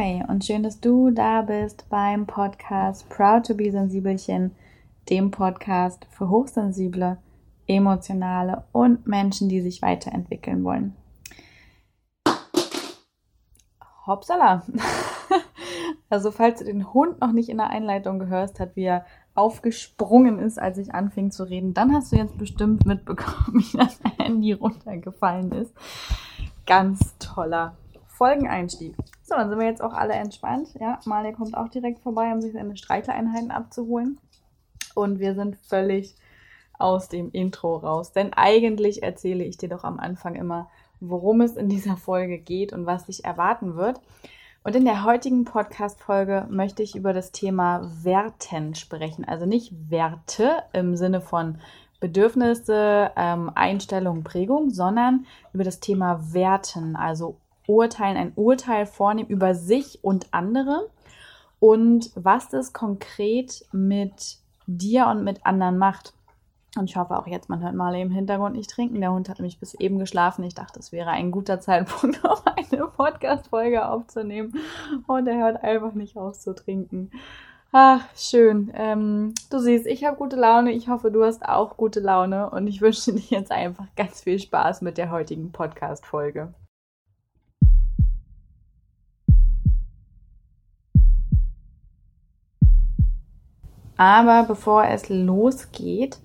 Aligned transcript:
Hi 0.00 0.22
und 0.28 0.44
schön, 0.44 0.62
dass 0.62 0.78
du 0.78 1.10
da 1.10 1.42
bist 1.42 1.88
beim 1.88 2.24
Podcast 2.24 3.08
Proud 3.08 3.44
to 3.44 3.54
be 3.56 3.72
Sensibelchen, 3.72 4.54
dem 5.10 5.32
Podcast 5.32 6.06
für 6.10 6.28
hochsensible, 6.28 7.18
emotionale 7.66 8.62
und 8.70 9.08
Menschen, 9.08 9.48
die 9.48 9.60
sich 9.60 9.82
weiterentwickeln 9.82 10.62
wollen. 10.62 10.94
Hoppsala! 14.06 14.62
Also 16.10 16.30
falls 16.30 16.60
du 16.60 16.64
den 16.64 16.94
Hund 16.94 17.20
noch 17.20 17.32
nicht 17.32 17.50
in 17.50 17.58
der 17.58 17.68
Einleitung 17.68 18.18
gehört 18.18 18.58
hast, 18.58 18.76
wie 18.76 18.84
er 18.84 19.04
aufgesprungen 19.34 20.38
ist, 20.38 20.58
als 20.58 20.78
ich 20.78 20.94
anfing 20.94 21.30
zu 21.30 21.44
reden, 21.44 21.74
dann 21.74 21.92
hast 21.92 22.12
du 22.12 22.16
jetzt 22.16 22.38
bestimmt 22.38 22.86
mitbekommen, 22.86 23.52
wie 23.72 23.76
das 23.76 24.00
Handy 24.16 24.52
runtergefallen 24.52 25.52
ist. 25.52 25.74
Ganz 26.64 27.18
toller 27.18 27.76
Folgeneinstieg. 28.06 28.96
So, 29.28 29.34
dann 29.34 29.50
sind 29.50 29.58
wir 29.58 29.66
jetzt 29.66 29.82
auch 29.82 29.92
alle 29.92 30.14
entspannt. 30.14 30.70
Ja, 30.80 31.00
Malia 31.04 31.32
kommt 31.32 31.54
auch 31.54 31.68
direkt 31.68 32.00
vorbei, 32.00 32.32
um 32.32 32.40
sich 32.40 32.54
seine 32.54 32.78
Streicheleinheiten 32.78 33.50
abzuholen. 33.50 34.18
Und 34.94 35.18
wir 35.18 35.34
sind 35.34 35.56
völlig 35.56 36.16
aus 36.78 37.10
dem 37.10 37.30
Intro 37.32 37.76
raus. 37.76 38.12
Denn 38.12 38.32
eigentlich 38.32 39.02
erzähle 39.02 39.44
ich 39.44 39.58
dir 39.58 39.68
doch 39.68 39.84
am 39.84 40.00
Anfang 40.00 40.34
immer, 40.34 40.70
worum 41.00 41.42
es 41.42 41.56
in 41.56 41.68
dieser 41.68 41.98
Folge 41.98 42.38
geht 42.38 42.72
und 42.72 42.86
was 42.86 43.04
dich 43.04 43.26
erwarten 43.26 43.76
wird. 43.76 44.00
Und 44.64 44.74
in 44.74 44.86
der 44.86 45.04
heutigen 45.04 45.44
Podcast-Folge 45.44 46.46
möchte 46.48 46.82
ich 46.82 46.96
über 46.96 47.12
das 47.12 47.30
Thema 47.30 47.90
Werten 48.02 48.74
sprechen. 48.74 49.26
Also 49.26 49.44
nicht 49.44 49.90
Werte 49.90 50.62
im 50.72 50.96
Sinne 50.96 51.20
von 51.20 51.58
Bedürfnisse, 52.00 53.10
ähm, 53.14 53.50
Einstellung, 53.54 54.24
Prägung, 54.24 54.70
sondern 54.70 55.26
über 55.52 55.64
das 55.64 55.80
Thema 55.80 56.32
Werten, 56.32 56.96
also 56.96 57.36
Urteilen, 57.68 58.16
ein 58.16 58.32
Urteil 58.34 58.86
vornehmen 58.86 59.28
über 59.28 59.54
sich 59.54 60.02
und 60.02 60.26
andere 60.32 60.88
und 61.60 62.10
was 62.14 62.48
das 62.48 62.72
konkret 62.72 63.64
mit 63.72 64.38
dir 64.66 65.06
und 65.06 65.24
mit 65.24 65.44
anderen 65.46 65.78
macht. 65.78 66.12
Und 66.76 66.90
ich 66.90 66.96
hoffe 66.96 67.18
auch 67.18 67.26
jetzt, 67.26 67.48
man 67.48 67.62
hört 67.62 67.74
mal 67.74 67.94
im 67.94 68.10
Hintergrund 68.10 68.54
nicht 68.54 68.70
trinken. 68.70 69.00
Der 69.00 69.12
Hund 69.12 69.28
hat 69.28 69.38
nämlich 69.38 69.58
bis 69.58 69.74
eben 69.74 69.98
geschlafen. 69.98 70.44
Ich 70.44 70.54
dachte, 70.54 70.78
es 70.78 70.92
wäre 70.92 71.10
ein 71.10 71.30
guter 71.30 71.60
Zeitpunkt, 71.60 72.22
um 72.24 72.38
eine 72.44 72.86
Podcast-Folge 72.86 73.88
aufzunehmen. 73.88 74.54
Und 75.06 75.26
er 75.26 75.38
hört 75.38 75.62
einfach 75.64 75.94
nicht 75.94 76.16
auf 76.16 76.38
zu 76.38 76.54
trinken. 76.54 77.10
Ach, 77.72 78.02
schön. 78.14 78.70
Ähm, 78.74 79.34
du 79.50 79.58
siehst, 79.58 79.86
ich 79.86 80.04
habe 80.04 80.16
gute 80.16 80.36
Laune. 80.36 80.72
Ich 80.72 80.88
hoffe, 80.88 81.10
du 81.10 81.24
hast 81.24 81.44
auch 81.46 81.76
gute 81.76 82.00
Laune. 82.00 82.50
Und 82.50 82.66
ich 82.66 82.80
wünsche 82.80 83.12
dir 83.12 83.38
jetzt 83.38 83.50
einfach 83.50 83.86
ganz 83.96 84.22
viel 84.22 84.38
Spaß 84.38 84.82
mit 84.82 84.98
der 84.98 85.10
heutigen 85.10 85.50
Podcast-Folge. 85.52 86.54
Aber 93.98 94.44
bevor 94.44 94.84
es 94.84 95.10
losgeht, 95.10 96.18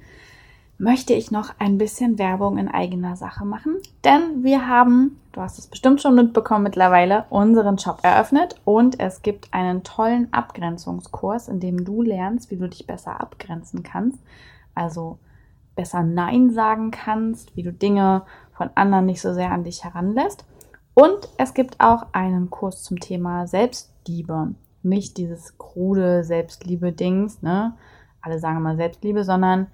möchte 0.78 1.14
ich 1.14 1.32
noch 1.32 1.54
ein 1.60 1.78
bisschen 1.78 2.18
Werbung 2.20 2.58
in 2.58 2.68
eigener 2.68 3.16
Sache 3.16 3.46
machen. 3.46 3.78
Denn 4.04 4.44
wir 4.44 4.68
haben, 4.68 5.20
du 5.32 5.42
hast 5.42 5.60
es 5.60 5.68
bestimmt 5.68 6.02
schon 6.02 6.16
mitbekommen 6.16 6.64
mittlerweile, 6.64 7.26
unseren 7.30 7.80
Shop 7.80 8.00
eröffnet 8.04 8.56
und 8.64 9.00
es 9.00 9.22
gibt 9.22 9.54
einen 9.54 9.84
tollen 9.84 10.32
Abgrenzungskurs, 10.32 11.48
in 11.48 11.60
dem 11.60 11.84
du 11.84 12.02
lernst, 12.02 12.52
wie 12.52 12.58
du 12.58 12.70
dich 12.70 12.88
besser 12.88 13.20
abgrenzen 13.20 13.84
kannst. 13.84 14.20
Also 14.76 15.18
besser 15.76 16.04
Nein 16.04 16.52
sagen 16.52 16.92
kannst, 16.92 17.56
wie 17.56 17.64
du 17.64 17.74
Dinge 17.74 18.24
von 18.56 18.70
anderen 18.76 19.08
nicht 19.08 19.22
so 19.22 19.34
sehr 19.34 19.52
an 19.52 19.64
dich 19.64 19.84
heranlässt. 19.84 20.46
Und 20.94 21.28
es 21.38 21.56
gibt 21.56 21.80
auch 21.80 22.08
einen 22.12 22.52
Kurs 22.52 22.84
zum 22.84 23.00
Thema 23.00 23.48
Selbstliebe 23.48 24.54
nicht 24.84 25.18
dieses 25.18 25.58
krude 25.58 26.24
Selbstliebe-Dings, 26.24 27.42
ne? 27.42 27.76
Alle 28.22 28.40
sagen 28.40 28.58
immer 28.58 28.76
Selbstliebe, 28.76 29.24
sondern 29.24 29.68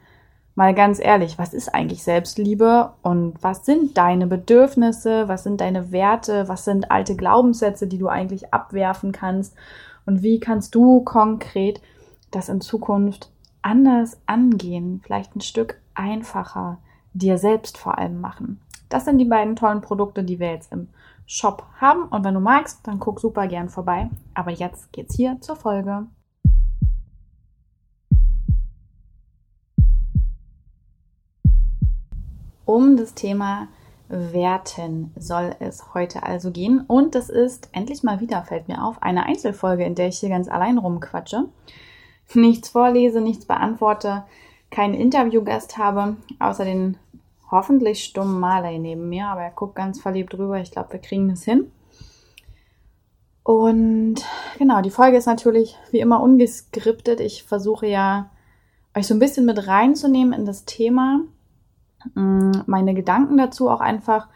mal 0.55 0.73
ganz 0.73 0.99
ehrlich, 0.99 1.37
was 1.37 1.53
ist 1.53 1.73
eigentlich 1.73 2.03
Selbstliebe 2.03 2.93
und 3.01 3.41
was 3.41 3.65
sind 3.65 3.97
deine 3.97 4.27
Bedürfnisse, 4.27 5.27
was 5.27 5.43
sind 5.43 5.61
deine 5.61 5.91
Werte, 5.91 6.47
was 6.47 6.65
sind 6.65 6.91
alte 6.91 7.15
Glaubenssätze, 7.15 7.87
die 7.87 7.97
du 7.97 8.07
eigentlich 8.07 8.53
abwerfen 8.53 9.11
kannst 9.11 9.55
und 10.05 10.23
wie 10.23 10.39
kannst 10.39 10.75
du 10.75 11.01
konkret 11.01 11.81
das 12.31 12.49
in 12.49 12.61
Zukunft 12.61 13.31
anders 13.61 14.19
angehen, 14.25 15.01
vielleicht 15.03 15.35
ein 15.35 15.41
Stück 15.41 15.79
einfacher, 15.95 16.79
dir 17.13 17.37
selbst 17.37 17.77
vor 17.77 17.97
allem 17.97 18.19
machen. 18.19 18.59
Das 18.89 19.05
sind 19.05 19.17
die 19.17 19.25
beiden 19.25 19.55
tollen 19.55 19.81
Produkte, 19.81 20.23
die 20.23 20.39
wir 20.39 20.51
jetzt 20.51 20.71
im 20.71 20.89
Shop 21.31 21.63
haben. 21.79 22.05
Und 22.05 22.23
wenn 22.23 22.33
du 22.33 22.39
magst, 22.39 22.87
dann 22.87 22.99
guck 22.99 23.19
super 23.19 23.47
gern 23.47 23.69
vorbei. 23.69 24.09
Aber 24.33 24.49
jetzt 24.49 24.91
geht's 24.91 25.15
hier 25.15 25.39
zur 25.41 25.55
Folge. 25.55 26.07
Um 32.65 32.97
das 32.97 33.13
Thema 33.13 33.67
Werten 34.07 35.13
soll 35.15 35.55
es 35.59 35.93
heute 35.93 36.23
also 36.23 36.49
gehen. 36.49 36.81
Und 36.87 37.13
das 37.13 37.29
ist 37.29 37.69
endlich 37.73 38.01
mal 38.01 38.19
wieder, 38.21 38.43
fällt 38.43 38.67
mir 38.67 38.83
auf, 38.83 39.01
eine 39.03 39.27
Einzelfolge, 39.27 39.85
in 39.85 39.93
der 39.93 40.07
ich 40.07 40.19
hier 40.19 40.29
ganz 40.29 40.47
allein 40.47 40.79
rumquatsche. 40.79 41.45
Nichts 42.33 42.69
vorlese, 42.69 43.21
nichts 43.21 43.45
beantworte, 43.45 44.23
keinen 44.71 44.95
Interviewgast 44.95 45.77
habe, 45.77 46.17
außer 46.39 46.65
den 46.65 46.97
hoffentlich 47.51 48.03
stummen 48.03 48.39
Marley 48.39 48.79
neben 48.79 49.09
mir, 49.09 49.27
aber 49.27 49.41
er 49.41 49.51
guckt 49.51 49.75
ganz 49.75 50.01
verliebt 50.01 50.33
drüber. 50.33 50.59
Ich 50.59 50.71
glaube, 50.71 50.93
wir 50.93 50.99
kriegen 50.99 51.29
das 51.29 51.43
hin. 51.43 51.71
Und 53.43 54.23
genau, 54.57 54.81
die 54.81 54.91
Folge 54.91 55.17
ist 55.17 55.25
natürlich 55.25 55.75
wie 55.91 55.99
immer 55.99 56.21
ungeskriptet. 56.21 57.19
Ich 57.19 57.43
versuche 57.43 57.87
ja, 57.87 58.29
euch 58.95 59.07
so 59.07 59.15
ein 59.15 59.19
bisschen 59.19 59.45
mit 59.45 59.67
reinzunehmen 59.67 60.33
in 60.33 60.45
das 60.45 60.65
Thema, 60.65 61.21
mm, 62.13 62.51
meine 62.67 62.93
Gedanken 62.93 63.37
dazu 63.37 63.69
auch 63.69 63.81
einfach 63.81 64.27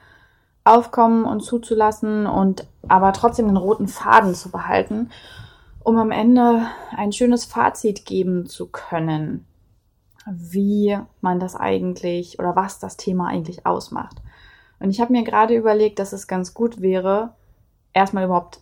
aufkommen 0.63 1.25
und 1.25 1.41
zuzulassen 1.41 2.25
und 2.25 2.65
aber 2.87 3.13
trotzdem 3.13 3.47
den 3.47 3.57
roten 3.57 3.87
Faden 3.87 4.33
zu 4.33 4.49
behalten, 4.49 5.09
um 5.83 5.97
am 5.97 6.11
Ende 6.11 6.65
ein 6.95 7.11
schönes 7.11 7.45
Fazit 7.45 8.05
geben 8.05 8.47
zu 8.47 8.67
können 8.67 9.45
wie 10.25 10.97
man 11.21 11.39
das 11.39 11.55
eigentlich 11.55 12.39
oder 12.39 12.55
was 12.55 12.79
das 12.79 12.97
Thema 12.97 13.27
eigentlich 13.27 13.65
ausmacht. 13.65 14.21
Und 14.79 14.89
ich 14.89 15.01
habe 15.01 15.13
mir 15.13 15.23
gerade 15.23 15.55
überlegt, 15.55 15.99
dass 15.99 16.13
es 16.13 16.27
ganz 16.27 16.53
gut 16.53 16.81
wäre, 16.81 17.35
erstmal 17.93 18.25
überhaupt 18.25 18.59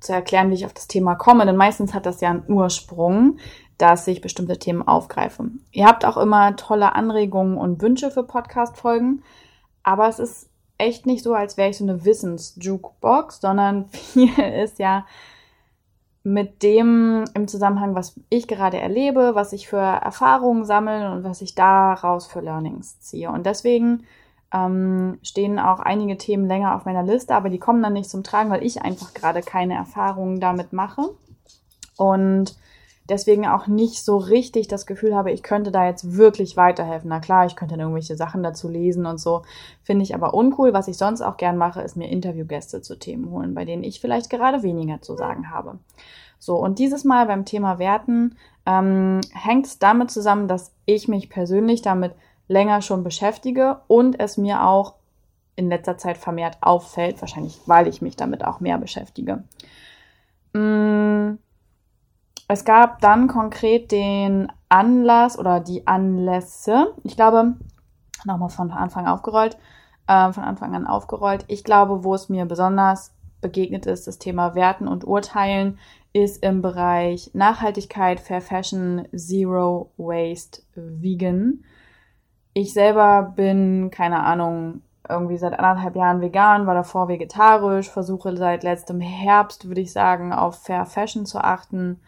zu 0.00 0.12
erklären, 0.12 0.50
wie 0.50 0.54
ich 0.54 0.66
auf 0.66 0.74
das 0.74 0.86
Thema 0.86 1.14
komme, 1.14 1.46
denn 1.46 1.56
meistens 1.56 1.94
hat 1.94 2.06
das 2.06 2.20
ja 2.20 2.30
einen 2.30 2.44
Ursprung, 2.48 3.38
dass 3.78 4.06
ich 4.06 4.20
bestimmte 4.20 4.58
Themen 4.58 4.86
aufgreife. 4.86 5.50
Ihr 5.72 5.86
habt 5.86 6.04
auch 6.04 6.16
immer 6.16 6.54
tolle 6.56 6.94
Anregungen 6.94 7.56
und 7.56 7.82
Wünsche 7.82 8.10
für 8.10 8.22
Podcast-Folgen, 8.22 9.22
aber 9.82 10.08
es 10.08 10.18
ist 10.18 10.48
echt 10.78 11.06
nicht 11.06 11.24
so, 11.24 11.34
als 11.34 11.56
wäre 11.56 11.70
ich 11.70 11.78
so 11.78 11.84
eine 11.84 12.04
Wissens-Jukebox, 12.04 13.40
sondern 13.40 13.86
viel 13.88 14.38
ist 14.38 14.78
ja 14.78 15.06
mit 16.24 16.62
dem 16.62 17.24
im 17.34 17.46
Zusammenhang, 17.46 17.94
was 17.94 18.18
ich 18.30 18.48
gerade 18.48 18.80
erlebe, 18.80 19.34
was 19.34 19.52
ich 19.52 19.68
für 19.68 19.76
Erfahrungen 19.76 20.64
sammle 20.64 21.12
und 21.12 21.22
was 21.22 21.42
ich 21.42 21.54
daraus 21.54 22.26
für 22.26 22.40
Learnings 22.40 22.98
ziehe. 23.00 23.30
Und 23.30 23.44
deswegen 23.44 24.04
ähm, 24.52 25.18
stehen 25.22 25.58
auch 25.58 25.80
einige 25.80 26.16
Themen 26.16 26.48
länger 26.48 26.74
auf 26.74 26.86
meiner 26.86 27.02
Liste, 27.02 27.34
aber 27.34 27.50
die 27.50 27.58
kommen 27.58 27.82
dann 27.82 27.92
nicht 27.92 28.08
zum 28.08 28.24
Tragen, 28.24 28.48
weil 28.48 28.64
ich 28.64 28.80
einfach 28.80 29.12
gerade 29.12 29.42
keine 29.42 29.74
Erfahrungen 29.74 30.40
damit 30.40 30.72
mache. 30.72 31.10
Und 31.98 32.56
deswegen 33.08 33.46
auch 33.46 33.66
nicht 33.66 34.04
so 34.04 34.16
richtig 34.16 34.68
das 34.68 34.86
Gefühl 34.86 35.14
habe, 35.14 35.30
ich 35.30 35.42
könnte 35.42 35.70
da 35.70 35.86
jetzt 35.86 36.16
wirklich 36.16 36.56
weiterhelfen. 36.56 37.10
Na 37.10 37.20
klar, 37.20 37.46
ich 37.46 37.56
könnte 37.56 37.74
dann 37.74 37.80
irgendwelche 37.80 38.16
Sachen 38.16 38.42
dazu 38.42 38.68
lesen 38.68 39.06
und 39.06 39.18
so. 39.18 39.42
Finde 39.82 40.02
ich 40.02 40.14
aber 40.14 40.34
uncool. 40.34 40.72
Was 40.72 40.88
ich 40.88 40.96
sonst 40.96 41.20
auch 41.20 41.36
gern 41.36 41.56
mache, 41.56 41.82
ist 41.82 41.96
mir 41.96 42.08
Interviewgäste 42.08 42.82
zu 42.82 42.98
Themen 42.98 43.30
holen, 43.30 43.54
bei 43.54 43.64
denen 43.64 43.84
ich 43.84 44.00
vielleicht 44.00 44.30
gerade 44.30 44.62
weniger 44.62 45.02
zu 45.02 45.16
sagen 45.16 45.50
habe. 45.50 45.78
So, 46.38 46.56
und 46.56 46.78
dieses 46.78 47.04
Mal 47.04 47.26
beim 47.26 47.44
Thema 47.44 47.78
Werten 47.78 48.36
ähm, 48.66 49.20
hängt 49.32 49.66
es 49.66 49.78
damit 49.78 50.10
zusammen, 50.10 50.48
dass 50.48 50.72
ich 50.86 51.08
mich 51.08 51.30
persönlich 51.30 51.82
damit 51.82 52.12
länger 52.48 52.82
schon 52.82 53.04
beschäftige 53.04 53.80
und 53.86 54.20
es 54.20 54.36
mir 54.36 54.66
auch 54.66 54.94
in 55.56 55.68
letzter 55.68 55.96
Zeit 55.96 56.18
vermehrt 56.18 56.58
auffällt, 56.60 57.20
wahrscheinlich 57.20 57.60
weil 57.66 57.86
ich 57.86 58.02
mich 58.02 58.16
damit 58.16 58.44
auch 58.44 58.60
mehr 58.60 58.78
beschäftige. 58.78 59.44
Mm, 60.52 61.38
es 62.48 62.64
gab 62.64 63.00
dann 63.00 63.28
konkret 63.28 63.90
den 63.92 64.50
Anlass 64.68 65.38
oder 65.38 65.60
die 65.60 65.86
Anlässe, 65.86 66.94
ich 67.02 67.16
glaube, 67.16 67.54
nochmal 68.24 68.50
von 68.50 68.70
Anfang 68.70 69.06
aufgerollt, 69.06 69.56
äh, 70.06 70.32
von 70.32 70.44
Anfang 70.44 70.74
an 70.74 70.86
aufgerollt. 70.86 71.44
Ich 71.48 71.64
glaube, 71.64 72.04
wo 72.04 72.14
es 72.14 72.28
mir 72.28 72.44
besonders 72.46 73.14
begegnet 73.40 73.86
ist, 73.86 74.06
das 74.06 74.18
Thema 74.18 74.54
Werten 74.54 74.88
und 74.88 75.06
Urteilen, 75.06 75.78
ist 76.12 76.42
im 76.44 76.62
Bereich 76.62 77.30
Nachhaltigkeit, 77.34 78.20
Fair 78.20 78.40
Fashion, 78.40 79.06
Zero 79.14 79.90
Waste, 79.96 80.62
Vegan. 80.74 81.64
Ich 82.52 82.72
selber 82.72 83.32
bin, 83.34 83.90
keine 83.90 84.22
Ahnung, 84.22 84.82
irgendwie 85.08 85.36
seit 85.36 85.58
anderthalb 85.58 85.96
Jahren 85.96 86.20
vegan, 86.20 86.66
war 86.66 86.74
davor 86.74 87.08
vegetarisch, 87.08 87.90
versuche 87.90 88.36
seit 88.36 88.62
letztem 88.62 89.00
Herbst, 89.00 89.68
würde 89.68 89.80
ich 89.80 89.92
sagen, 89.92 90.32
auf 90.32 90.62
Fair 90.62 90.86
Fashion 90.86 91.26
zu 91.26 91.38
achten. 91.38 92.00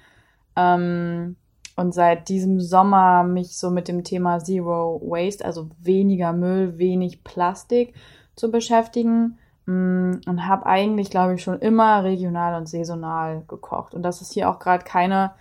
Ähm, 0.57 1.37
und 1.77 1.93
seit 1.93 2.29
diesem 2.29 2.61
Sommer 2.61 3.23
mich 3.23 3.59
so 3.59 3.71
mit 3.71 3.89
dem 3.89 4.03
Thema 4.03 4.39
Zero 4.39 5.01
Waste, 5.05 5.45
also 5.45 5.69
weniger 5.79 6.33
Müll, 6.33 6.79
wenig 6.79 7.23
Plastik 7.23 7.95
zu 8.35 8.51
beschäftigen. 8.51 9.39
Mm, 9.67 10.21
und 10.27 10.47
habe 10.47 10.67
eigentlich, 10.67 11.11
glaube 11.11 11.35
ich, 11.35 11.43
schon 11.43 11.59
immer 11.59 12.05
regional 12.05 12.55
und 12.55 12.69
saisonal 12.69 13.43
gekocht. 13.49 13.95
Und 13.95 14.03
das 14.03 14.23
ist 14.23 14.33
hier 14.33 14.49
auch 14.49 14.59
gerade 14.59 14.85
keine 14.85 15.33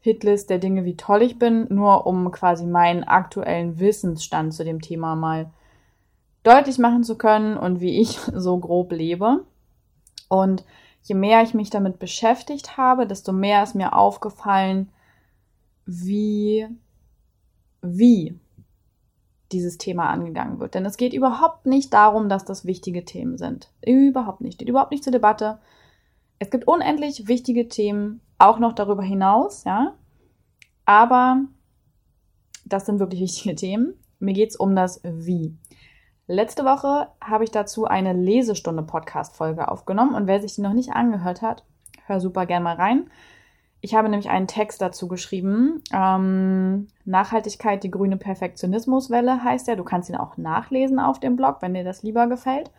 Hitlist 0.00 0.50
der 0.50 0.58
Dinge, 0.58 0.84
wie 0.84 0.96
toll 0.96 1.22
ich 1.22 1.38
bin, 1.38 1.66
nur 1.70 2.06
um 2.06 2.30
quasi 2.30 2.66
meinen 2.66 3.04
aktuellen 3.04 3.78
Wissensstand 3.78 4.52
zu 4.52 4.64
dem 4.64 4.80
Thema 4.80 5.14
mal 5.16 5.50
deutlich 6.42 6.78
machen 6.78 7.04
zu 7.04 7.16
können 7.16 7.56
und 7.56 7.80
wie 7.80 8.00
ich 8.00 8.18
so 8.34 8.58
grob 8.58 8.92
lebe. 8.92 9.44
Und 10.28 10.64
je 11.04 11.14
mehr 11.14 11.42
ich 11.42 11.54
mich 11.54 11.70
damit 11.70 11.98
beschäftigt 11.98 12.76
habe, 12.76 13.06
desto 13.06 13.32
mehr 13.32 13.62
ist 13.62 13.74
mir 13.74 13.94
aufgefallen, 13.94 14.90
wie, 15.86 16.66
wie 17.82 18.38
dieses 19.52 19.76
Thema 19.76 20.08
angegangen 20.08 20.58
wird. 20.58 20.74
Denn 20.74 20.86
es 20.86 20.96
geht 20.96 21.12
überhaupt 21.12 21.66
nicht 21.66 21.92
darum, 21.92 22.28
dass 22.28 22.44
das 22.44 22.64
wichtige 22.64 23.04
Themen 23.04 23.36
sind. 23.36 23.70
Überhaupt 23.84 24.40
nicht. 24.40 24.54
Steht 24.54 24.68
überhaupt 24.68 24.90
nicht 24.90 25.04
zur 25.04 25.12
Debatte. 25.12 25.58
Es 26.38 26.50
gibt 26.50 26.66
unendlich 26.66 27.28
wichtige 27.28 27.68
Themen, 27.68 28.20
auch 28.38 28.58
noch 28.58 28.72
darüber 28.72 29.02
hinaus, 29.02 29.64
ja. 29.64 29.94
Aber 30.86 31.42
das 32.64 32.86
sind 32.86 32.98
wirklich 32.98 33.20
wichtige 33.20 33.54
Themen. 33.54 33.94
Mir 34.18 34.32
geht 34.32 34.50
es 34.50 34.56
um 34.56 34.74
das 34.74 35.02
Wie. 35.04 35.54
Letzte 36.26 36.64
Woche 36.64 37.08
habe 37.20 37.44
ich 37.44 37.50
dazu 37.50 37.84
eine 37.84 38.14
Lesestunde 38.14 38.82
Podcast-Folge 38.82 39.68
aufgenommen 39.68 40.14
und 40.14 40.26
wer 40.26 40.40
sich 40.40 40.54
die 40.54 40.62
noch 40.62 40.72
nicht 40.72 40.92
angehört 40.92 41.42
hat, 41.42 41.64
hör 42.06 42.18
super 42.18 42.46
gern 42.46 42.62
mal 42.62 42.76
rein. 42.76 43.10
Ich 43.82 43.94
habe 43.94 44.08
nämlich 44.08 44.30
einen 44.30 44.46
Text 44.46 44.80
dazu 44.80 45.08
geschrieben. 45.08 45.82
Ähm, 45.92 46.88
Nachhaltigkeit, 47.04 47.84
die 47.84 47.90
grüne 47.90 48.16
Perfektionismuswelle 48.16 49.44
heißt 49.44 49.68
er. 49.68 49.76
Du 49.76 49.84
kannst 49.84 50.08
ihn 50.08 50.16
auch 50.16 50.38
nachlesen 50.38 50.98
auf 50.98 51.20
dem 51.20 51.36
Blog, 51.36 51.58
wenn 51.60 51.74
dir 51.74 51.84
das 51.84 52.02
lieber 52.02 52.26
gefällt. 52.26 52.70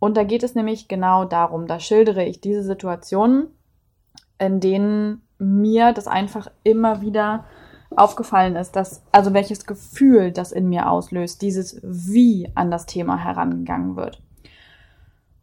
Und 0.00 0.16
da 0.16 0.24
geht 0.24 0.42
es 0.42 0.56
nämlich 0.56 0.88
genau 0.88 1.24
darum. 1.24 1.68
Da 1.68 1.78
schildere 1.78 2.24
ich 2.24 2.40
diese 2.40 2.64
Situationen, 2.64 3.46
in 4.40 4.58
denen 4.58 5.22
mir 5.38 5.92
das 5.92 6.08
einfach 6.08 6.50
immer 6.64 7.00
wieder 7.02 7.44
aufgefallen 7.96 8.56
ist, 8.56 8.76
dass, 8.76 9.02
also 9.12 9.34
welches 9.34 9.66
Gefühl 9.66 10.32
das 10.32 10.52
in 10.52 10.68
mir 10.68 10.90
auslöst, 10.90 11.42
dieses 11.42 11.80
Wie 11.82 12.50
an 12.54 12.70
das 12.70 12.86
Thema 12.86 13.16
herangegangen 13.16 13.96
wird. 13.96 14.22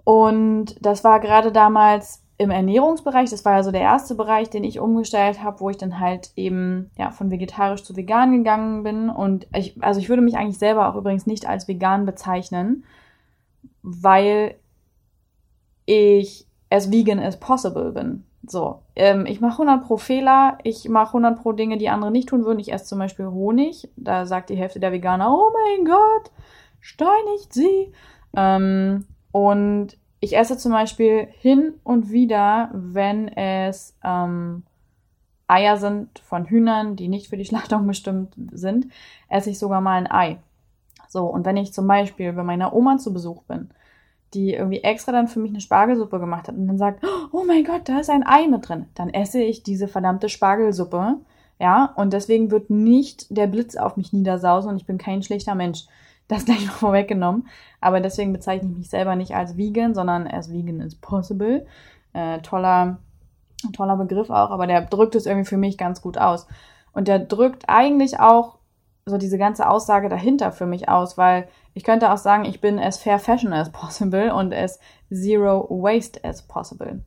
Und 0.03 0.75
das 0.83 1.03
war 1.03 1.19
gerade 1.19 1.51
damals 1.51 2.23
im 2.39 2.51
Ernährungsbereich, 2.51 3.29
das 3.29 3.43
war 3.43 3.57
ja 3.57 3.63
so 3.63 3.71
der 3.71 3.81
erste 3.81 4.15
Bereich, 4.15 4.49
den 4.49 4.63
ich 4.63 4.79
umgestellt 4.79 5.43
habe, 5.43 5.59
wo 5.59 5.69
ich 5.69 5.77
dann 5.77 5.99
halt 5.99 6.31
eben 6.37 6.89
ja 6.97 7.11
von 7.11 7.31
vegetarisch 7.31 7.83
zu 7.83 7.97
vegan 7.97 8.31
gegangen 8.31 8.83
bin. 8.83 9.09
Und 9.09 9.45
ich, 9.53 9.75
also 9.83 9.99
ich 9.99 10.07
würde 10.07 10.21
mich 10.21 10.37
eigentlich 10.37 10.57
selber 10.57 10.87
auch 10.89 10.95
übrigens 10.95 11.27
nicht 11.27 11.47
als 11.47 11.67
vegan 11.67 12.05
bezeichnen, 12.05 12.85
weil 13.81 14.55
ich 15.85 16.47
as 16.69 16.91
vegan 16.91 17.19
as 17.19 17.37
possible 17.37 17.91
bin. 17.91 18.23
So, 18.47 18.83
ähm, 18.99 19.25
ich 19.25 19.39
mache 19.39 19.61
100 19.61 19.87
pro 19.87 19.97
Fehler, 19.97 20.57
ich 20.63 20.89
mache 20.89 21.17
100 21.17 21.41
pro 21.41 21.53
Dinge, 21.53 21.77
die 21.77 21.89
andere 21.89 22.11
nicht 22.11 22.29
tun 22.29 22.43
würden. 22.43 22.59
Ich 22.59 22.73
esse 22.73 22.85
zum 22.85 22.99
Beispiel 22.99 23.27
Honig, 23.27 23.89
da 23.95 24.25
sagt 24.25 24.49
die 24.49 24.57
Hälfte 24.57 24.81
der 24.81 24.91
Veganer, 24.91 25.31
oh 25.31 25.51
mein 25.53 25.85
Gott, 25.85 26.31
steinigt 26.81 27.53
sie. 27.53 27.93
Ähm, 28.35 29.05
und 29.31 29.97
ich 30.19 30.35
esse 30.35 30.57
zum 30.57 30.73
Beispiel 30.73 31.29
hin 31.39 31.75
und 31.83 32.11
wieder, 32.11 32.69
wenn 32.73 33.29
es 33.29 33.97
ähm, 34.03 34.63
Eier 35.47 35.77
sind 35.77 36.19
von 36.19 36.45
Hühnern, 36.45 36.97
die 36.97 37.07
nicht 37.07 37.29
für 37.29 37.37
die 37.37 37.45
Schlachtung 37.45 37.87
bestimmt 37.87 38.33
sind, 38.51 38.87
esse 39.29 39.49
ich 39.49 39.59
sogar 39.59 39.79
mal 39.79 39.97
ein 39.97 40.11
Ei. 40.11 40.39
So, 41.07 41.25
und 41.25 41.45
wenn 41.45 41.57
ich 41.57 41.73
zum 41.73 41.87
Beispiel 41.87 42.33
bei 42.33 42.43
meiner 42.43 42.73
Oma 42.73 42.97
zu 42.97 43.13
Besuch 43.13 43.43
bin, 43.43 43.69
die 44.33 44.53
irgendwie 44.53 44.83
extra 44.83 45.11
dann 45.11 45.27
für 45.27 45.39
mich 45.39 45.51
eine 45.51 45.61
Spargelsuppe 45.61 46.19
gemacht 46.19 46.47
hat 46.47 46.55
und 46.55 46.67
dann 46.67 46.77
sagt, 46.77 47.03
oh 47.31 47.43
mein 47.45 47.63
Gott, 47.63 47.89
da 47.89 47.99
ist 47.99 48.09
ein 48.09 48.25
Ei 48.25 48.47
mit 48.47 48.67
drin, 48.67 48.85
dann 48.95 49.09
esse 49.09 49.41
ich 49.41 49.63
diese 49.63 49.87
verdammte 49.87 50.29
Spargelsuppe. 50.29 51.17
Ja, 51.61 51.93
und 51.97 52.13
deswegen 52.13 52.51
wird 52.51 52.69
nicht 52.69 53.35
der 53.35 53.47
Blitz 53.47 53.75
auf 53.75 53.97
mich 53.97 54.13
niedersausen 54.13 54.71
und 54.71 54.77
ich 54.77 54.85
bin 54.85 54.97
kein 54.97 55.21
schlechter 55.23 55.55
Mensch. 55.55 55.85
Das 56.29 56.45
gleich 56.45 56.65
mal 56.65 56.71
vorweggenommen. 56.71 57.47
Aber 57.81 57.99
deswegen 57.99 58.31
bezeichne 58.31 58.69
ich 58.69 58.77
mich 58.77 58.89
selber 58.89 59.15
nicht 59.15 59.35
als 59.35 59.57
vegan, 59.57 59.93
sondern 59.93 60.27
as 60.27 60.51
vegan 60.51 60.79
is 60.79 60.95
possible. 60.95 61.65
Äh, 62.13 62.39
toller, 62.39 62.99
toller 63.73 63.97
Begriff 63.97 64.29
auch, 64.29 64.51
aber 64.51 64.67
der 64.67 64.81
drückt 64.81 65.15
es 65.15 65.25
irgendwie 65.25 65.49
für 65.49 65.57
mich 65.57 65.77
ganz 65.77 66.01
gut 66.01 66.17
aus. 66.17 66.47
Und 66.93 67.07
der 67.07 67.19
drückt 67.19 67.65
eigentlich 67.67 68.19
auch 68.19 68.58
so 69.05 69.17
diese 69.17 69.37
ganze 69.37 69.69
Aussage 69.69 70.09
dahinter 70.09 70.51
für 70.51 70.65
mich 70.65 70.89
aus, 70.89 71.17
weil 71.17 71.47
ich 71.73 71.83
könnte 71.83 72.11
auch 72.11 72.17
sagen, 72.17 72.45
ich 72.45 72.61
bin 72.61 72.79
as 72.79 72.97
fair 72.97 73.19
fashion 73.19 73.53
as 73.53 73.71
possible 73.71 74.33
und 74.33 74.53
as 74.53 74.79
zero 75.11 75.67
waste 75.69 76.23
as 76.23 76.45
possible. 76.47 77.03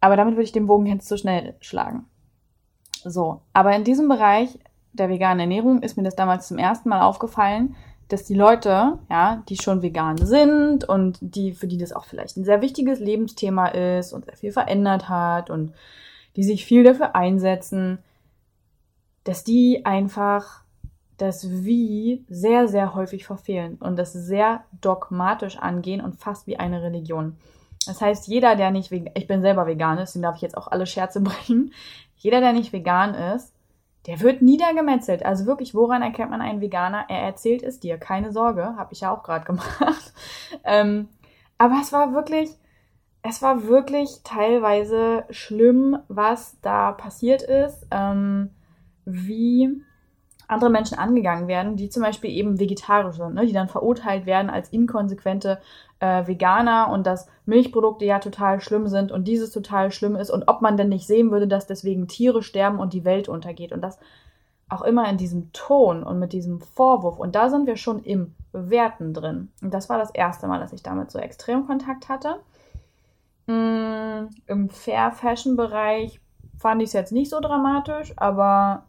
Aber 0.00 0.16
damit 0.16 0.34
würde 0.34 0.44
ich 0.44 0.52
den 0.52 0.66
Bogen 0.66 0.86
jetzt 0.86 1.08
zu 1.08 1.18
schnell 1.18 1.56
schlagen. 1.60 2.06
So, 3.04 3.42
aber 3.52 3.74
in 3.74 3.84
diesem 3.84 4.08
Bereich 4.08 4.58
der 4.92 5.08
veganen 5.08 5.40
Ernährung 5.40 5.82
ist 5.82 5.96
mir 5.96 6.02
das 6.02 6.16
damals 6.16 6.48
zum 6.48 6.58
ersten 6.58 6.88
Mal 6.88 7.02
aufgefallen, 7.02 7.76
dass 8.08 8.24
die 8.24 8.34
Leute, 8.34 8.98
ja, 9.10 9.42
die 9.48 9.56
schon 9.56 9.82
vegan 9.82 10.16
sind 10.16 10.88
und 10.88 11.18
die, 11.20 11.52
für 11.52 11.66
die 11.66 11.76
das 11.76 11.92
auch 11.92 12.04
vielleicht 12.04 12.36
ein 12.36 12.44
sehr 12.44 12.62
wichtiges 12.62 13.00
Lebensthema 13.00 13.68
ist 13.68 14.12
und 14.12 14.24
sehr 14.24 14.36
viel 14.36 14.52
verändert 14.52 15.08
hat 15.08 15.50
und 15.50 15.74
die 16.36 16.42
sich 16.42 16.64
viel 16.64 16.84
dafür 16.84 17.14
einsetzen, 17.14 17.98
dass 19.28 19.44
die 19.44 19.84
einfach 19.84 20.62
das 21.18 21.50
Wie 21.50 22.24
sehr, 22.30 22.66
sehr 22.66 22.94
häufig 22.94 23.26
verfehlen 23.26 23.76
und 23.76 23.98
das 23.98 24.14
sehr 24.14 24.64
dogmatisch 24.80 25.58
angehen 25.58 26.00
und 26.00 26.16
fast 26.16 26.46
wie 26.46 26.58
eine 26.58 26.82
Religion. 26.82 27.36
Das 27.86 28.00
heißt, 28.00 28.26
jeder, 28.28 28.56
der 28.56 28.70
nicht 28.70 28.90
vegan, 28.90 29.12
ich 29.14 29.26
bin 29.26 29.42
selber 29.42 29.66
vegan 29.66 29.98
den 29.98 30.22
darf 30.22 30.36
ich 30.36 30.40
jetzt 30.40 30.56
auch 30.56 30.68
alle 30.68 30.86
Scherze 30.86 31.20
bringen, 31.22 31.74
jeder, 32.16 32.40
der 32.40 32.54
nicht 32.54 32.72
vegan 32.72 33.12
ist, 33.12 33.52
der 34.06 34.20
wird 34.20 34.40
niedergemetzelt. 34.40 35.22
Also 35.22 35.44
wirklich, 35.44 35.74
woran 35.74 36.00
erkennt 36.00 36.30
man 36.30 36.40
einen 36.40 36.62
Veganer? 36.62 37.04
Er 37.10 37.20
erzählt 37.20 37.62
es 37.62 37.80
dir, 37.80 37.98
keine 37.98 38.32
Sorge, 38.32 38.76
habe 38.78 38.94
ich 38.94 39.02
ja 39.02 39.14
auch 39.14 39.22
gerade 39.22 39.44
gemacht. 39.44 40.14
ähm, 40.64 41.10
aber 41.58 41.80
es 41.82 41.92
war 41.92 42.14
wirklich, 42.14 42.48
es 43.20 43.42
war 43.42 43.64
wirklich 43.64 44.22
teilweise 44.24 45.24
schlimm, 45.28 45.98
was 46.08 46.58
da 46.62 46.92
passiert 46.92 47.42
ist, 47.42 47.86
ähm, 47.90 48.52
wie 49.08 49.82
andere 50.48 50.70
Menschen 50.70 50.98
angegangen 50.98 51.46
werden, 51.46 51.76
die 51.76 51.90
zum 51.90 52.02
Beispiel 52.02 52.30
eben 52.30 52.58
vegetarisch 52.58 53.16
sind, 53.16 53.34
ne? 53.34 53.46
die 53.46 53.52
dann 53.52 53.68
verurteilt 53.68 54.24
werden 54.24 54.50
als 54.50 54.70
inkonsequente 54.70 55.60
äh, 56.00 56.26
Veganer 56.26 56.88
und 56.90 57.06
dass 57.06 57.28
Milchprodukte 57.44 58.06
ja 58.06 58.18
total 58.18 58.60
schlimm 58.60 58.88
sind 58.88 59.12
und 59.12 59.28
dieses 59.28 59.52
total 59.52 59.90
schlimm 59.90 60.16
ist 60.16 60.30
und 60.30 60.48
ob 60.48 60.62
man 60.62 60.78
denn 60.78 60.88
nicht 60.88 61.06
sehen 61.06 61.30
würde, 61.30 61.46
dass 61.46 61.66
deswegen 61.66 62.08
Tiere 62.08 62.42
sterben 62.42 62.78
und 62.78 62.94
die 62.94 63.04
Welt 63.04 63.28
untergeht 63.28 63.72
und 63.72 63.82
das 63.82 63.98
auch 64.70 64.82
immer 64.82 65.08
in 65.08 65.18
diesem 65.18 65.52
Ton 65.52 66.02
und 66.02 66.18
mit 66.18 66.32
diesem 66.32 66.60
Vorwurf 66.60 67.18
und 67.18 67.34
da 67.34 67.50
sind 67.50 67.66
wir 67.66 67.76
schon 67.76 68.02
im 68.02 68.34
Werten 68.52 69.12
drin. 69.12 69.50
Und 69.62 69.74
das 69.74 69.88
war 69.90 69.98
das 69.98 70.10
erste 70.10 70.46
Mal, 70.46 70.60
dass 70.60 70.72
ich 70.72 70.82
damit 70.82 71.10
so 71.10 71.18
extrem 71.18 71.66
Kontakt 71.66 72.08
hatte. 72.08 72.40
Mm, 73.46 74.28
Im 74.46 74.70
Fair 74.70 75.12
Fashion 75.12 75.56
Bereich 75.56 76.20
fand 76.58 76.82
ich 76.82 76.88
es 76.88 76.92
jetzt 76.94 77.12
nicht 77.12 77.30
so 77.30 77.40
dramatisch, 77.40 78.12
aber 78.16 78.87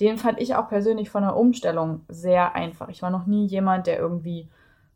den 0.00 0.18
fand 0.18 0.40
ich 0.40 0.54
auch 0.54 0.68
persönlich 0.68 1.10
von 1.10 1.22
der 1.22 1.36
Umstellung 1.36 2.02
sehr 2.08 2.54
einfach. 2.54 2.88
Ich 2.88 3.02
war 3.02 3.10
noch 3.10 3.26
nie 3.26 3.46
jemand, 3.46 3.86
der 3.86 3.98
irgendwie 3.98 4.48